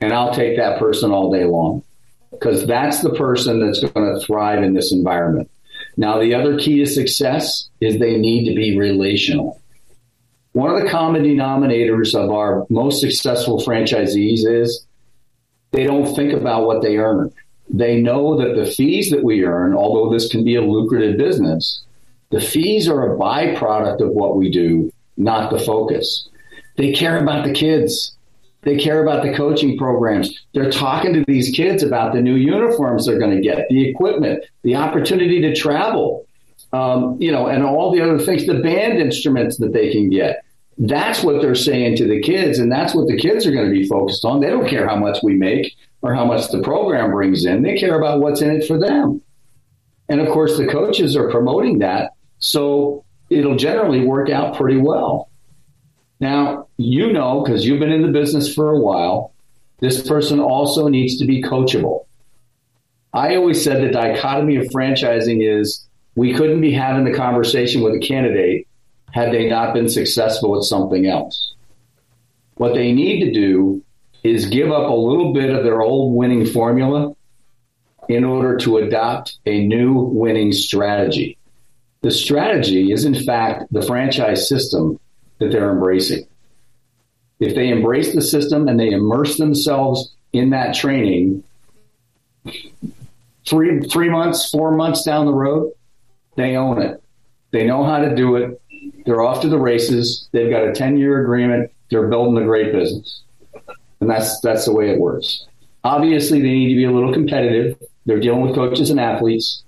and 0.00 0.12
I'll 0.12 0.34
take 0.34 0.56
that 0.56 0.78
person 0.78 1.10
all 1.10 1.32
day 1.32 1.44
long 1.44 1.82
because 2.30 2.66
that's 2.66 3.02
the 3.02 3.10
person 3.14 3.64
that's 3.64 3.80
going 3.80 4.14
to 4.14 4.20
thrive 4.24 4.62
in 4.62 4.74
this 4.74 4.92
environment. 4.92 5.50
Now, 5.96 6.18
the 6.18 6.34
other 6.34 6.58
key 6.58 6.78
to 6.78 6.86
success 6.86 7.68
is 7.80 7.98
they 7.98 8.16
need 8.16 8.48
to 8.48 8.54
be 8.54 8.78
relational. 8.78 9.60
One 10.52 10.74
of 10.74 10.82
the 10.82 10.90
common 10.90 11.22
denominators 11.22 12.14
of 12.14 12.30
our 12.30 12.66
most 12.68 13.00
successful 13.00 13.58
franchisees 13.60 14.46
is 14.46 14.86
they 15.70 15.84
don't 15.84 16.14
think 16.14 16.32
about 16.32 16.66
what 16.66 16.82
they 16.82 16.96
earn. 16.98 17.32
They 17.70 18.00
know 18.00 18.36
that 18.36 18.56
the 18.56 18.70
fees 18.70 19.10
that 19.10 19.24
we 19.24 19.44
earn, 19.44 19.74
although 19.74 20.12
this 20.12 20.28
can 20.28 20.44
be 20.44 20.56
a 20.56 20.62
lucrative 20.62 21.16
business, 21.16 21.82
the 22.32 22.40
fees 22.40 22.88
are 22.88 23.14
a 23.14 23.18
byproduct 23.18 24.00
of 24.00 24.10
what 24.10 24.36
we 24.36 24.50
do, 24.50 24.90
not 25.16 25.50
the 25.50 25.58
focus. 25.58 26.28
They 26.76 26.92
care 26.92 27.22
about 27.22 27.46
the 27.46 27.52
kids. 27.52 28.16
They 28.62 28.76
care 28.76 29.02
about 29.02 29.22
the 29.22 29.34
coaching 29.34 29.76
programs. 29.76 30.34
They're 30.54 30.70
talking 30.70 31.12
to 31.14 31.24
these 31.26 31.50
kids 31.50 31.82
about 31.82 32.14
the 32.14 32.22
new 32.22 32.36
uniforms 32.36 33.06
they're 33.06 33.18
going 33.18 33.36
to 33.36 33.42
get, 33.42 33.68
the 33.68 33.88
equipment, 33.88 34.44
the 34.62 34.76
opportunity 34.76 35.40
to 35.42 35.54
travel, 35.54 36.26
um, 36.72 37.20
you 37.20 37.30
know, 37.30 37.48
and 37.48 37.62
all 37.62 37.92
the 37.92 38.00
other 38.00 38.18
things, 38.18 38.46
the 38.46 38.60
band 38.60 38.98
instruments 38.98 39.58
that 39.58 39.72
they 39.72 39.92
can 39.92 40.08
get. 40.08 40.44
That's 40.78 41.22
what 41.22 41.42
they're 41.42 41.54
saying 41.54 41.96
to 41.96 42.08
the 42.08 42.22
kids, 42.22 42.58
and 42.58 42.72
that's 42.72 42.94
what 42.94 43.08
the 43.08 43.18
kids 43.18 43.46
are 43.46 43.52
going 43.52 43.66
to 43.66 43.78
be 43.78 43.86
focused 43.86 44.24
on. 44.24 44.40
They 44.40 44.48
don't 44.48 44.68
care 44.68 44.88
how 44.88 44.96
much 44.96 45.18
we 45.22 45.34
make 45.34 45.74
or 46.00 46.14
how 46.14 46.24
much 46.24 46.50
the 46.50 46.62
program 46.62 47.10
brings 47.10 47.44
in. 47.44 47.62
They 47.62 47.76
care 47.76 47.98
about 47.98 48.20
what's 48.20 48.40
in 48.40 48.50
it 48.50 48.66
for 48.66 48.78
them. 48.78 49.20
And 50.08 50.20
of 50.20 50.28
course, 50.28 50.56
the 50.56 50.66
coaches 50.66 51.16
are 51.16 51.30
promoting 51.30 51.78
that. 51.80 52.11
So 52.42 53.04
it'll 53.30 53.56
generally 53.56 54.04
work 54.04 54.28
out 54.28 54.56
pretty 54.56 54.76
well. 54.76 55.30
Now, 56.20 56.68
you 56.76 57.12
know, 57.12 57.42
because 57.42 57.64
you've 57.64 57.80
been 57.80 57.92
in 57.92 58.02
the 58.02 58.12
business 58.12 58.52
for 58.52 58.70
a 58.70 58.78
while, 58.78 59.32
this 59.80 60.06
person 60.06 60.38
also 60.38 60.88
needs 60.88 61.18
to 61.18 61.24
be 61.24 61.42
coachable. 61.42 62.06
I 63.12 63.36
always 63.36 63.62
said 63.62 63.82
the 63.82 63.90
dichotomy 63.90 64.56
of 64.56 64.66
franchising 64.68 65.40
is 65.40 65.86
we 66.14 66.34
couldn't 66.34 66.60
be 66.60 66.72
having 66.72 67.04
the 67.04 67.14
conversation 67.14 67.82
with 67.82 67.94
a 67.94 67.98
candidate 67.98 68.66
had 69.12 69.32
they 69.32 69.48
not 69.48 69.74
been 69.74 69.88
successful 69.88 70.56
at 70.56 70.62
something 70.62 71.06
else. 71.06 71.54
What 72.54 72.74
they 72.74 72.92
need 72.92 73.24
to 73.24 73.32
do 73.32 73.82
is 74.22 74.46
give 74.46 74.70
up 74.70 74.88
a 74.88 74.94
little 74.94 75.32
bit 75.32 75.50
of 75.50 75.64
their 75.64 75.80
old 75.80 76.14
winning 76.14 76.46
formula 76.46 77.14
in 78.08 78.24
order 78.24 78.56
to 78.58 78.78
adopt 78.78 79.38
a 79.46 79.66
new 79.66 79.94
winning 79.94 80.52
strategy. 80.52 81.38
The 82.02 82.10
strategy 82.10 82.92
is, 82.92 83.04
in 83.04 83.14
fact, 83.14 83.72
the 83.72 83.82
franchise 83.82 84.48
system 84.48 84.98
that 85.38 85.52
they're 85.52 85.70
embracing. 85.70 86.26
If 87.40 87.54
they 87.54 87.68
embrace 87.68 88.14
the 88.14 88.22
system 88.22 88.68
and 88.68 88.78
they 88.78 88.90
immerse 88.90 89.36
themselves 89.38 90.12
in 90.32 90.50
that 90.50 90.74
training, 90.74 91.42
three, 93.46 93.80
three 93.88 94.08
months, 94.08 94.50
four 94.50 94.72
months 94.72 95.04
down 95.04 95.26
the 95.26 95.32
road, 95.32 95.72
they 96.36 96.56
own 96.56 96.80
it. 96.80 97.02
They 97.50 97.66
know 97.66 97.84
how 97.84 97.98
to 97.98 98.14
do 98.14 98.36
it. 98.36 98.60
They're 99.04 99.22
off 99.22 99.42
to 99.42 99.48
the 99.48 99.58
races. 99.58 100.28
They've 100.32 100.50
got 100.50 100.66
a 100.66 100.72
10 100.72 100.98
year 100.98 101.22
agreement. 101.22 101.70
They're 101.90 102.08
building 102.08 102.42
a 102.42 102.46
great 102.46 102.72
business. 102.72 103.22
And 104.00 104.10
that's, 104.10 104.40
that's 104.40 104.64
the 104.64 104.72
way 104.72 104.90
it 104.90 104.98
works. 104.98 105.46
Obviously, 105.84 106.40
they 106.40 106.48
need 106.48 106.70
to 106.70 106.76
be 106.76 106.84
a 106.84 106.90
little 106.90 107.12
competitive. 107.12 107.76
They're 108.06 108.20
dealing 108.20 108.42
with 108.42 108.54
coaches 108.54 108.90
and 108.90 108.98
athletes. 108.98 109.62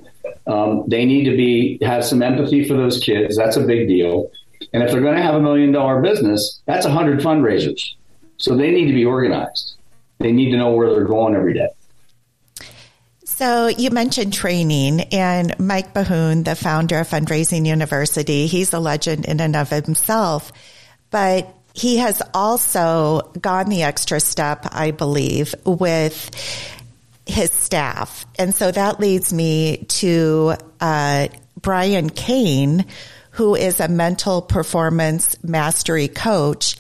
Um, 0.47 0.85
they 0.89 1.05
need 1.05 1.25
to 1.25 1.37
be, 1.37 1.79
have 1.83 2.05
some 2.05 2.23
empathy 2.23 2.67
for 2.67 2.75
those 2.75 2.99
kids. 2.99 3.37
That's 3.37 3.57
a 3.57 3.63
big 3.63 3.89
deal. 3.89 4.31
And 4.73 4.83
if 4.83 4.91
they're 4.91 5.01
going 5.01 5.17
to 5.17 5.23
have 5.23 5.35
a 5.35 5.41
million 5.41 5.73
dollar 5.73 6.01
business, 6.01 6.61
that's 6.67 6.87
a 6.87 6.91
hundred 6.91 7.21
fundraisers. 7.21 7.95
So 8.37 8.57
they 8.57 8.71
need 8.71 8.87
to 8.87 8.95
be 8.95 9.05
organized. 9.05 9.77
They 10.19 10.33
need 10.33 10.51
to 10.51 10.57
know 10.57 10.73
where 10.73 10.91
they're 10.91 11.05
going 11.05 11.35
every 11.35 11.55
day. 11.55 11.69
So 13.25 13.67
you 13.67 13.91
mentioned 13.91 14.33
training 14.33 15.01
and 15.13 15.59
Mike 15.59 15.93
Bahun, 15.93 16.45
the 16.45 16.55
founder 16.55 17.01
of 17.01 17.09
Fundraising 17.09 17.67
University, 17.67 18.47
he's 18.47 18.73
a 18.73 18.79
legend 18.79 19.25
in 19.25 19.41
and 19.41 19.57
of 19.57 19.71
himself, 19.71 20.53
but 21.11 21.53
he 21.73 21.97
has 21.97 22.23
also 22.33 23.33
gone 23.41 23.69
the 23.69 23.83
extra 23.83 24.21
step, 24.21 24.67
I 24.71 24.93
believe, 24.93 25.53
with 25.65 26.31
his 27.27 27.51
staff. 27.53 28.27
And 28.39 28.55
so 28.55 28.71
that 28.71 29.01
leads 29.01 29.33
me 29.33 29.85
to 29.89 30.55
uh, 30.81 31.29
Brian 31.61 32.11
Cain, 32.11 32.87
who 33.31 33.55
is 33.55 33.81
a 33.81 33.89
mental 33.89 34.43
performance 34.43 35.43
mastery 35.43 36.09
coach 36.09 36.77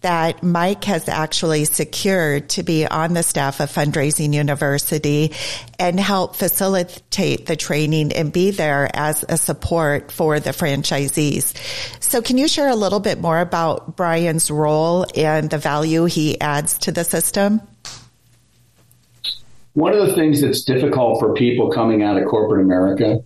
that 0.00 0.42
Mike 0.42 0.84
has 0.84 1.08
actually 1.08 1.66
secured 1.66 2.48
to 2.50 2.62
be 2.62 2.86
on 2.86 3.12
the 3.12 3.22
staff 3.22 3.60
of 3.60 3.70
Fundraising 3.70 4.32
University 4.32 5.32
and 5.78 6.00
help 6.00 6.36
facilitate 6.36 7.46
the 7.46 7.56
training 7.56 8.12
and 8.12 8.32
be 8.32 8.50
there 8.50 8.88
as 8.94 9.24
a 9.28 9.36
support 9.36 10.10
for 10.10 10.40
the 10.40 10.50
franchisees. 10.50 11.54
So 12.02 12.22
can 12.22 12.38
you 12.38 12.48
share 12.48 12.68
a 12.68 12.76
little 12.76 13.00
bit 13.00 13.20
more 13.20 13.40
about 13.40 13.96
Brian's 13.96 14.50
role 14.50 15.04
and 15.14 15.50
the 15.50 15.58
value 15.58 16.06
he 16.06 16.40
adds 16.40 16.78
to 16.78 16.92
the 16.92 17.04
system? 17.04 17.60
One 19.74 19.92
of 19.92 20.06
the 20.06 20.14
things 20.14 20.40
that's 20.40 20.64
difficult 20.64 21.20
for 21.20 21.34
people 21.34 21.70
coming 21.70 22.02
out 22.02 22.16
of 22.16 22.26
corporate 22.28 22.64
America 22.64 23.22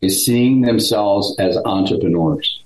is 0.00 0.24
seeing 0.24 0.60
themselves 0.60 1.34
as 1.38 1.56
entrepreneurs. 1.64 2.62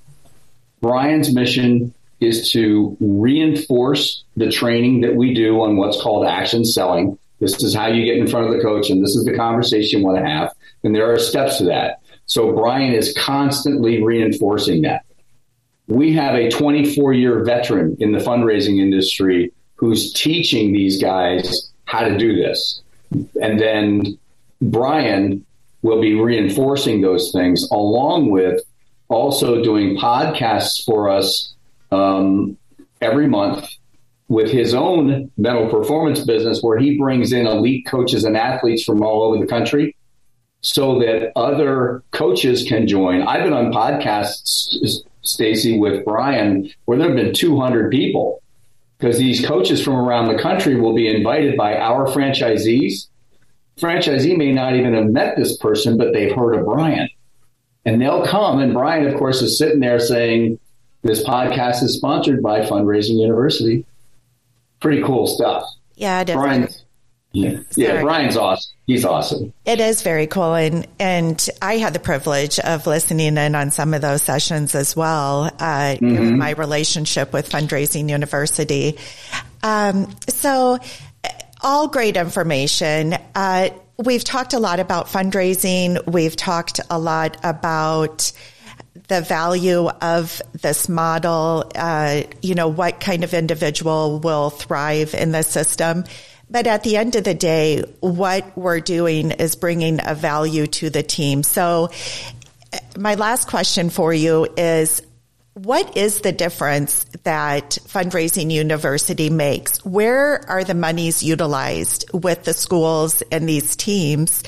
Brian's 0.80 1.34
mission 1.34 1.94
is 2.20 2.52
to 2.52 2.96
reinforce 3.00 4.24
the 4.36 4.50
training 4.50 5.00
that 5.00 5.16
we 5.16 5.32
do 5.32 5.62
on 5.62 5.76
what's 5.76 6.00
called 6.00 6.26
action 6.26 6.64
selling. 6.64 7.18
This 7.38 7.62
is 7.62 7.74
how 7.74 7.86
you 7.86 8.04
get 8.04 8.18
in 8.18 8.26
front 8.26 8.46
of 8.46 8.52
the 8.52 8.62
coach, 8.62 8.90
and 8.90 9.02
this 9.02 9.16
is 9.16 9.24
the 9.24 9.36
conversation 9.36 10.00
you 10.00 10.04
want 10.04 10.18
to 10.18 10.24
have. 10.24 10.52
And 10.84 10.94
there 10.94 11.10
are 11.10 11.18
steps 11.18 11.58
to 11.58 11.64
that. 11.64 12.00
So 12.26 12.52
Brian 12.52 12.92
is 12.92 13.14
constantly 13.16 14.02
reinforcing 14.02 14.82
that. 14.82 15.04
We 15.88 16.12
have 16.12 16.34
a 16.34 16.50
24 16.50 17.14
year 17.14 17.42
veteran 17.44 17.96
in 17.98 18.12
the 18.12 18.18
fundraising 18.18 18.78
industry 18.78 19.52
who's 19.74 20.12
teaching 20.12 20.72
these 20.72 21.00
guys 21.00 21.70
how 21.86 22.06
to 22.06 22.16
do 22.16 22.36
this. 22.36 22.82
And 23.12 23.60
then 23.60 24.18
Brian 24.60 25.44
will 25.82 26.00
be 26.00 26.14
reinforcing 26.14 27.00
those 27.00 27.32
things 27.32 27.68
along 27.70 28.30
with 28.30 28.60
also 29.08 29.62
doing 29.62 29.96
podcasts 29.96 30.84
for 30.84 31.08
us 31.08 31.54
um, 31.90 32.56
every 33.00 33.26
month 33.26 33.66
with 34.28 34.50
his 34.50 34.74
own 34.74 35.30
mental 35.36 35.68
performance 35.68 36.20
business 36.24 36.60
where 36.62 36.78
he 36.78 36.96
brings 36.96 37.32
in 37.32 37.46
elite 37.46 37.84
coaches 37.86 38.24
and 38.24 38.36
athletes 38.36 38.84
from 38.84 39.02
all 39.02 39.24
over 39.24 39.38
the 39.38 39.46
country 39.46 39.96
so 40.60 41.00
that 41.00 41.32
other 41.36 42.02
coaches 42.12 42.62
can 42.62 42.86
join. 42.86 43.22
I've 43.22 43.42
been 43.42 43.52
on 43.52 43.72
podcasts, 43.72 45.02
Stacy, 45.22 45.78
with 45.78 46.04
Brian, 46.04 46.70
where 46.84 46.98
there 46.98 47.08
have 47.08 47.16
been 47.16 47.34
200 47.34 47.90
people 47.90 48.42
because 49.00 49.16
these 49.16 49.44
coaches 49.46 49.82
from 49.82 49.94
around 49.94 50.26
the 50.26 50.38
country 50.38 50.78
will 50.78 50.94
be 50.94 51.08
invited 51.08 51.56
by 51.56 51.74
our 51.76 52.06
franchisees. 52.06 53.06
Franchisee 53.78 54.36
may 54.36 54.52
not 54.52 54.76
even 54.76 54.92
have 54.92 55.06
met 55.06 55.36
this 55.36 55.56
person, 55.56 55.96
but 55.96 56.12
they've 56.12 56.36
heard 56.36 56.54
of 56.54 56.66
Brian. 56.66 57.08
And 57.86 58.02
they'll 58.02 58.26
come, 58.26 58.58
and 58.58 58.74
Brian, 58.74 59.06
of 59.06 59.18
course, 59.18 59.40
is 59.40 59.56
sitting 59.56 59.80
there 59.80 59.98
saying, 59.98 60.58
this 61.00 61.24
podcast 61.24 61.82
is 61.82 61.96
sponsored 61.96 62.42
by 62.42 62.60
Fundraising 62.60 63.18
University. 63.18 63.86
Pretty 64.80 65.02
cool 65.02 65.26
stuff. 65.26 65.64
Yeah, 65.94 66.20
it 66.20 66.28
is. 66.28 66.84
Brian, 67.32 67.64
yeah, 67.76 67.94
yeah, 67.94 68.02
Brian's 68.02 68.36
awesome. 68.36 68.72
He's 68.86 69.04
awesome. 69.04 69.52
It 69.64 69.78
is 69.80 70.02
very 70.02 70.26
cool, 70.26 70.54
and 70.54 70.86
and 70.98 71.48
I 71.62 71.78
had 71.78 71.92
the 71.92 72.00
privilege 72.00 72.58
of 72.58 72.86
listening 72.88 73.36
in 73.36 73.54
on 73.54 73.70
some 73.70 73.94
of 73.94 74.02
those 74.02 74.22
sessions 74.22 74.74
as 74.74 74.96
well. 74.96 75.44
Uh, 75.44 75.94
mm-hmm. 75.94 76.36
My 76.36 76.50
relationship 76.50 77.32
with 77.32 77.48
Fundraising 77.48 78.10
University. 78.10 78.98
Um, 79.62 80.12
so, 80.28 80.78
all 81.62 81.86
great 81.86 82.16
information. 82.16 83.14
Uh, 83.34 83.70
we've 83.96 84.24
talked 84.24 84.52
a 84.54 84.58
lot 84.58 84.80
about 84.80 85.06
fundraising. 85.06 86.04
We've 86.06 86.34
talked 86.34 86.80
a 86.90 86.98
lot 86.98 87.36
about 87.44 88.32
the 89.06 89.20
value 89.20 89.88
of 89.88 90.42
this 90.52 90.88
model, 90.88 91.70
uh, 91.74 92.22
you 92.42 92.54
know, 92.54 92.68
what 92.68 93.00
kind 93.00 93.22
of 93.22 93.34
individual 93.34 94.18
will 94.18 94.50
thrive 94.50 95.14
in 95.14 95.32
the 95.32 95.42
system. 95.42 96.04
But 96.50 96.66
at 96.66 96.82
the 96.82 96.96
end 96.96 97.14
of 97.14 97.24
the 97.24 97.34
day, 97.34 97.84
what 98.00 98.56
we're 98.56 98.80
doing 98.80 99.30
is 99.30 99.54
bringing 99.54 100.00
a 100.04 100.14
value 100.14 100.66
to 100.66 100.90
the 100.90 101.02
team. 101.02 101.44
So 101.44 101.90
my 102.98 103.14
last 103.14 103.48
question 103.48 103.88
for 103.88 104.12
you 104.12 104.48
is, 104.56 105.02
what 105.54 105.96
is 105.96 106.20
the 106.22 106.32
difference 106.32 107.04
that 107.24 107.78
Fundraising 107.86 108.50
University 108.50 109.30
makes? 109.30 109.84
Where 109.84 110.48
are 110.48 110.64
the 110.64 110.74
monies 110.74 111.22
utilized 111.22 112.10
with 112.12 112.44
the 112.44 112.54
schools 112.54 113.22
and 113.30 113.48
these 113.48 113.76
teams 113.76 114.42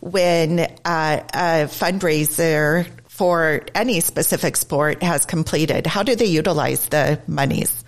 when 0.00 0.60
uh, 0.60 1.22
a 1.32 1.68
fundraiser 1.68 2.86
for 3.06 3.62
any 3.74 4.00
specific 4.00 4.56
sport 4.56 5.02
has 5.02 5.24
completed? 5.24 5.86
How 5.86 6.02
do 6.02 6.16
they 6.16 6.26
utilize 6.26 6.86
the 6.88 7.20
monies? 7.26 7.84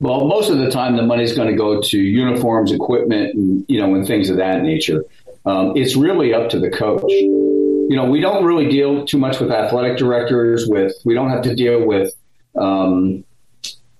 Well, 0.00 0.26
most 0.26 0.48
of 0.48 0.58
the 0.58 0.70
time, 0.70 0.96
the 0.96 1.02
money 1.02 1.22
is 1.22 1.34
going 1.34 1.48
to 1.48 1.56
go 1.56 1.80
to 1.80 1.98
uniforms, 1.98 2.72
equipment, 2.72 3.34
and 3.34 3.64
you 3.68 3.80
know, 3.80 3.94
and 3.94 4.06
things 4.06 4.30
of 4.30 4.38
that 4.38 4.62
nature. 4.62 5.04
Um, 5.44 5.76
it's 5.76 5.94
really 5.94 6.32
up 6.34 6.50
to 6.50 6.58
the 6.58 6.70
coach. 6.70 7.10
you 7.10 7.96
know, 7.96 8.04
we 8.04 8.20
don't 8.20 8.44
really 8.44 8.68
deal 8.68 9.04
too 9.04 9.18
much 9.18 9.40
with 9.40 9.50
athletic 9.50 9.98
directors. 9.98 10.66
With 10.66 10.94
we 11.04 11.12
don't 11.12 11.28
have 11.28 11.42
to 11.42 11.54
deal 11.54 11.86
with 11.86 12.14
um, 12.58 13.24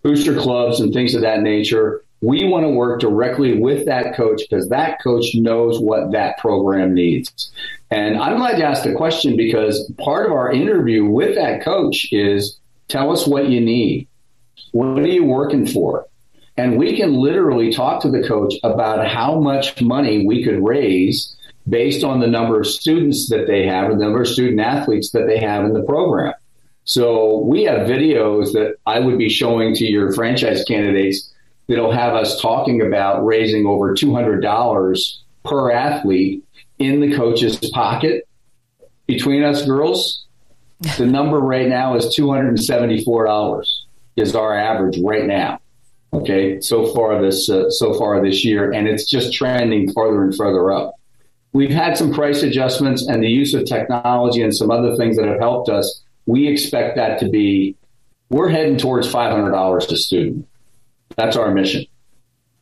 booster 0.02 0.38
clubs 0.38 0.80
and 0.80 0.92
things 0.92 1.14
of 1.14 1.20
that 1.20 1.42
nature. 1.42 2.02
We 2.22 2.44
want 2.44 2.64
to 2.64 2.70
work 2.70 3.00
directly 3.00 3.58
with 3.58 3.86
that 3.86 4.14
coach 4.14 4.42
because 4.48 4.68
that 4.68 5.02
coach 5.02 5.34
knows 5.34 5.80
what 5.80 6.12
that 6.12 6.38
program 6.38 6.94
needs. 6.94 7.50
And 7.90 8.18
I'm 8.18 8.36
glad 8.38 8.58
you 8.58 8.64
asked 8.64 8.84
the 8.84 8.94
question 8.94 9.36
because 9.36 9.90
part 9.98 10.26
of 10.26 10.32
our 10.32 10.52
interview 10.52 11.04
with 11.04 11.34
that 11.34 11.62
coach 11.62 12.08
is 12.12 12.58
tell 12.88 13.10
us 13.10 13.26
what 13.26 13.48
you 13.48 13.60
need. 13.60 14.06
What 14.72 14.98
are 14.98 15.06
you 15.06 15.24
working 15.24 15.66
for? 15.66 16.06
And 16.56 16.76
we 16.76 16.96
can 16.96 17.14
literally 17.14 17.72
talk 17.72 18.02
to 18.02 18.10
the 18.10 18.26
coach 18.26 18.54
about 18.62 19.06
how 19.06 19.40
much 19.40 19.80
money 19.80 20.26
we 20.26 20.44
could 20.44 20.62
raise 20.62 21.36
based 21.68 22.04
on 22.04 22.20
the 22.20 22.26
number 22.26 22.60
of 22.60 22.66
students 22.66 23.28
that 23.30 23.46
they 23.46 23.66
have 23.66 23.90
and 23.90 24.00
the 24.00 24.04
number 24.04 24.22
of 24.22 24.28
student 24.28 24.60
athletes 24.60 25.12
that 25.12 25.26
they 25.26 25.38
have 25.38 25.64
in 25.64 25.72
the 25.72 25.82
program. 25.82 26.34
So 26.84 27.38
we 27.38 27.64
have 27.64 27.86
videos 27.86 28.52
that 28.52 28.74
I 28.86 29.00
would 29.00 29.16
be 29.16 29.28
showing 29.28 29.74
to 29.76 29.84
your 29.84 30.12
franchise 30.12 30.64
candidates 30.64 31.32
that'll 31.68 31.92
have 31.92 32.14
us 32.14 32.40
talking 32.40 32.82
about 32.82 33.24
raising 33.24 33.66
over 33.66 33.94
$200 33.94 35.16
per 35.44 35.70
athlete 35.70 36.44
in 36.78 37.00
the 37.00 37.14
coach's 37.14 37.58
pocket. 37.70 38.26
Between 39.06 39.44
us 39.44 39.64
girls, 39.64 40.26
the 40.98 41.06
number 41.06 41.38
right 41.38 41.68
now 41.68 41.94
is 41.94 42.06
$274 42.18 43.79
is 44.20 44.34
our 44.34 44.56
average 44.56 44.98
right 45.02 45.26
now. 45.26 45.60
Okay. 46.12 46.60
So 46.60 46.86
far 46.92 47.20
this, 47.22 47.48
uh, 47.48 47.70
so 47.70 47.94
far 47.94 48.20
this 48.22 48.44
year, 48.44 48.72
and 48.72 48.88
it's 48.88 49.08
just 49.08 49.32
trending 49.32 49.92
further 49.92 50.22
and 50.22 50.36
further 50.36 50.72
up. 50.72 50.94
We've 51.52 51.70
had 51.70 51.96
some 51.96 52.12
price 52.12 52.42
adjustments 52.42 53.06
and 53.06 53.22
the 53.22 53.28
use 53.28 53.54
of 53.54 53.64
technology 53.64 54.42
and 54.42 54.54
some 54.54 54.70
other 54.70 54.96
things 54.96 55.16
that 55.16 55.26
have 55.26 55.38
helped 55.38 55.68
us. 55.68 56.02
We 56.26 56.46
expect 56.46 56.96
that 56.96 57.18
to 57.20 57.28
be, 57.28 57.76
we're 58.28 58.48
heading 58.48 58.76
towards 58.76 59.12
$500 59.12 59.92
a 59.92 59.96
student. 59.96 60.46
That's 61.16 61.36
our 61.36 61.50
mission. 61.50 61.86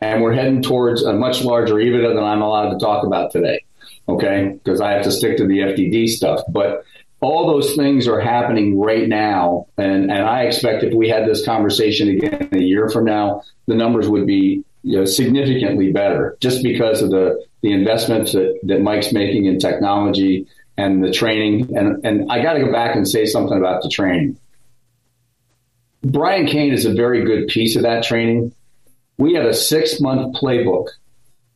And 0.00 0.22
we're 0.22 0.32
heading 0.32 0.62
towards 0.62 1.02
a 1.02 1.12
much 1.12 1.42
larger 1.42 1.74
EBITDA 1.74 2.14
than 2.14 2.24
I'm 2.24 2.40
allowed 2.40 2.70
to 2.70 2.78
talk 2.78 3.04
about 3.04 3.30
today. 3.30 3.64
Okay. 4.08 4.58
Because 4.62 4.80
I 4.80 4.92
have 4.92 5.04
to 5.04 5.10
stick 5.10 5.36
to 5.38 5.46
the 5.46 5.58
FDD 5.58 6.08
stuff. 6.08 6.40
But 6.48 6.84
all 7.20 7.48
those 7.48 7.74
things 7.74 8.06
are 8.06 8.20
happening 8.20 8.78
right 8.78 9.08
now. 9.08 9.66
And, 9.76 10.10
and 10.10 10.22
I 10.22 10.42
expect 10.42 10.84
if 10.84 10.94
we 10.94 11.08
had 11.08 11.26
this 11.26 11.44
conversation 11.44 12.08
again 12.08 12.48
a 12.52 12.58
year 12.58 12.88
from 12.88 13.04
now, 13.04 13.42
the 13.66 13.74
numbers 13.74 14.08
would 14.08 14.26
be 14.26 14.64
you 14.82 14.98
know, 14.98 15.04
significantly 15.04 15.92
better 15.92 16.36
just 16.40 16.62
because 16.62 17.02
of 17.02 17.10
the, 17.10 17.44
the 17.62 17.72
investments 17.72 18.32
that, 18.32 18.60
that 18.64 18.80
Mike's 18.80 19.12
making 19.12 19.46
in 19.46 19.58
technology 19.58 20.46
and 20.76 21.02
the 21.02 21.10
training. 21.10 21.76
And, 21.76 22.04
and 22.04 22.30
I 22.30 22.40
got 22.40 22.52
to 22.54 22.60
go 22.60 22.70
back 22.70 22.94
and 22.94 23.06
say 23.06 23.26
something 23.26 23.58
about 23.58 23.82
the 23.82 23.88
training. 23.88 24.38
Brian 26.02 26.46
Cain 26.46 26.72
is 26.72 26.84
a 26.84 26.94
very 26.94 27.24
good 27.24 27.48
piece 27.48 27.74
of 27.74 27.82
that 27.82 28.04
training. 28.04 28.54
We 29.18 29.34
have 29.34 29.46
a 29.46 29.54
six 29.54 30.00
month 30.00 30.36
playbook 30.36 30.86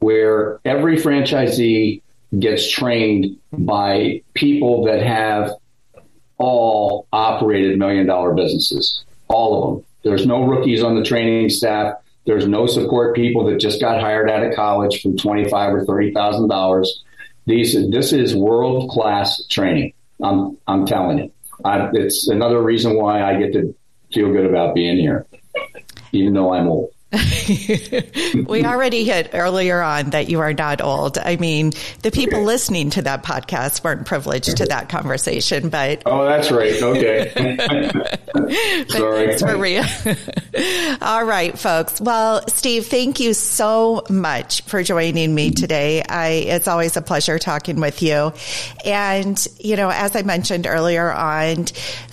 where 0.01 0.59
every 0.65 0.97
franchisee 0.97 2.03
gets 2.39 2.71
trained 2.71 3.39
by 3.53 4.23
people 4.35 4.85
that 4.85 5.03
have 5.03 5.53
all 6.39 7.07
operated 7.13 7.79
million 7.79 8.07
dollar 8.07 8.35
businesses, 8.35 9.05
all 9.29 9.63
of 9.63 9.75
them. 9.77 9.85
There's 10.03 10.27
no 10.27 10.45
rookies 10.45 10.83
on 10.83 10.97
the 10.97 11.05
training 11.05 11.51
staff. 11.51 11.95
There's 12.25 12.47
no 12.47 12.67
support 12.67 13.15
people 13.15 13.47
that 13.47 13.61
just 13.61 13.81
got 13.81 14.01
hired 14.01 14.31
out 14.31 14.45
of 14.45 14.55
college 14.55 15.03
from 15.03 15.17
twenty 15.17 15.49
five 15.49 15.75
or 15.75 15.85
thirty 15.85 16.13
thousand 16.13 16.49
dollars. 16.49 17.03
These 17.47 17.91
this 17.91 18.13
is 18.13 18.35
world 18.35 18.91
class 18.91 19.45
training. 19.47 19.93
I'm 20.23 20.57
I'm 20.67 20.87
telling 20.87 21.19
you. 21.19 21.33
I, 21.65 21.91
it's 21.93 22.29
another 22.29 22.61
reason 22.61 22.97
why 22.97 23.23
I 23.23 23.39
get 23.39 23.53
to 23.53 23.75
feel 24.13 24.33
good 24.33 24.47
about 24.47 24.75
being 24.75 24.97
here, 24.97 25.27
even 26.13 26.35
though 26.35 26.53
I'm 26.53 26.67
old. 26.67 26.93
we 28.47 28.65
already 28.65 29.05
hit 29.05 29.31
earlier 29.35 29.83
on 29.83 30.11
that 30.11 30.31
you 30.31 30.41
are 30.41 30.55
not 30.55 30.81
old. 30.81 31.19
I 31.19 31.37
mean, 31.37 31.73
the 32.03 32.11
people 32.11 32.43
listening 32.43 32.91
to 32.91 33.03
that 33.03 33.23
podcast 33.23 33.85
weren't 33.85 34.07
privileged 34.07 34.57
to 34.57 34.67
that 34.67 34.89
conversation, 34.89 35.69
but. 35.69 36.03
Oh, 36.07 36.25
that's 36.25 36.51
right. 36.51 36.83
Okay. 36.83 37.59
Sorry. 38.89 39.39
For 39.39 39.57
real. 39.59 39.85
All 41.03 41.25
right, 41.25 41.59
folks. 41.59 42.01
Well, 42.01 42.49
Steve, 42.49 42.87
thank 42.87 43.21
you 43.21 43.35
so 43.35 44.05
much 44.09 44.63
for 44.63 44.83
joining 44.83 45.35
me 45.35 45.51
today. 45.51 46.03
I, 46.03 46.29
it's 46.29 46.67
always 46.67 46.97
a 46.97 47.03
pleasure 47.03 47.39
talking 47.39 47.79
with 47.79 48.01
you. 48.01 48.33
And, 48.87 49.47
you 49.59 49.77
know, 49.77 49.91
as 49.91 50.17
I 50.17 50.23
mentioned 50.23 50.67
earlier 50.67 51.11
on, 51.11 51.67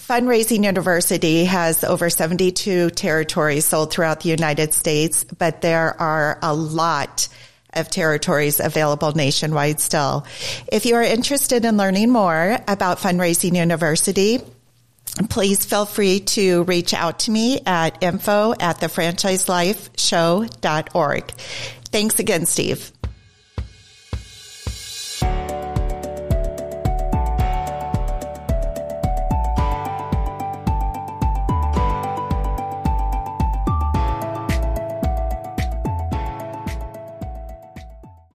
Fundraising 0.09 0.65
University 0.65 1.45
has 1.45 1.83
over 1.83 2.09
72 2.09 2.89
territories 2.89 3.63
sold 3.63 3.93
throughout 3.93 4.21
the 4.21 4.29
United 4.29 4.73
States, 4.73 5.23
but 5.23 5.61
there 5.61 6.01
are 6.01 6.39
a 6.41 6.51
lot 6.51 7.27
of 7.75 7.91
territories 7.91 8.59
available 8.59 9.11
nationwide 9.11 9.79
still. 9.79 10.25
If 10.71 10.87
you 10.87 10.95
are 10.95 11.03
interested 11.03 11.63
in 11.63 11.77
learning 11.77 12.09
more 12.09 12.57
about 12.67 12.97
Fundraising 12.97 13.55
University, 13.55 14.39
please 15.29 15.63
feel 15.63 15.85
free 15.85 16.21
to 16.21 16.63
reach 16.63 16.95
out 16.95 17.19
to 17.19 17.29
me 17.29 17.61
at 17.67 18.01
info 18.01 18.55
at 18.59 18.77
thefranchiselifeshow.org. 18.77 21.31
Thanks 21.91 22.17
again, 22.17 22.47
Steve. 22.47 22.91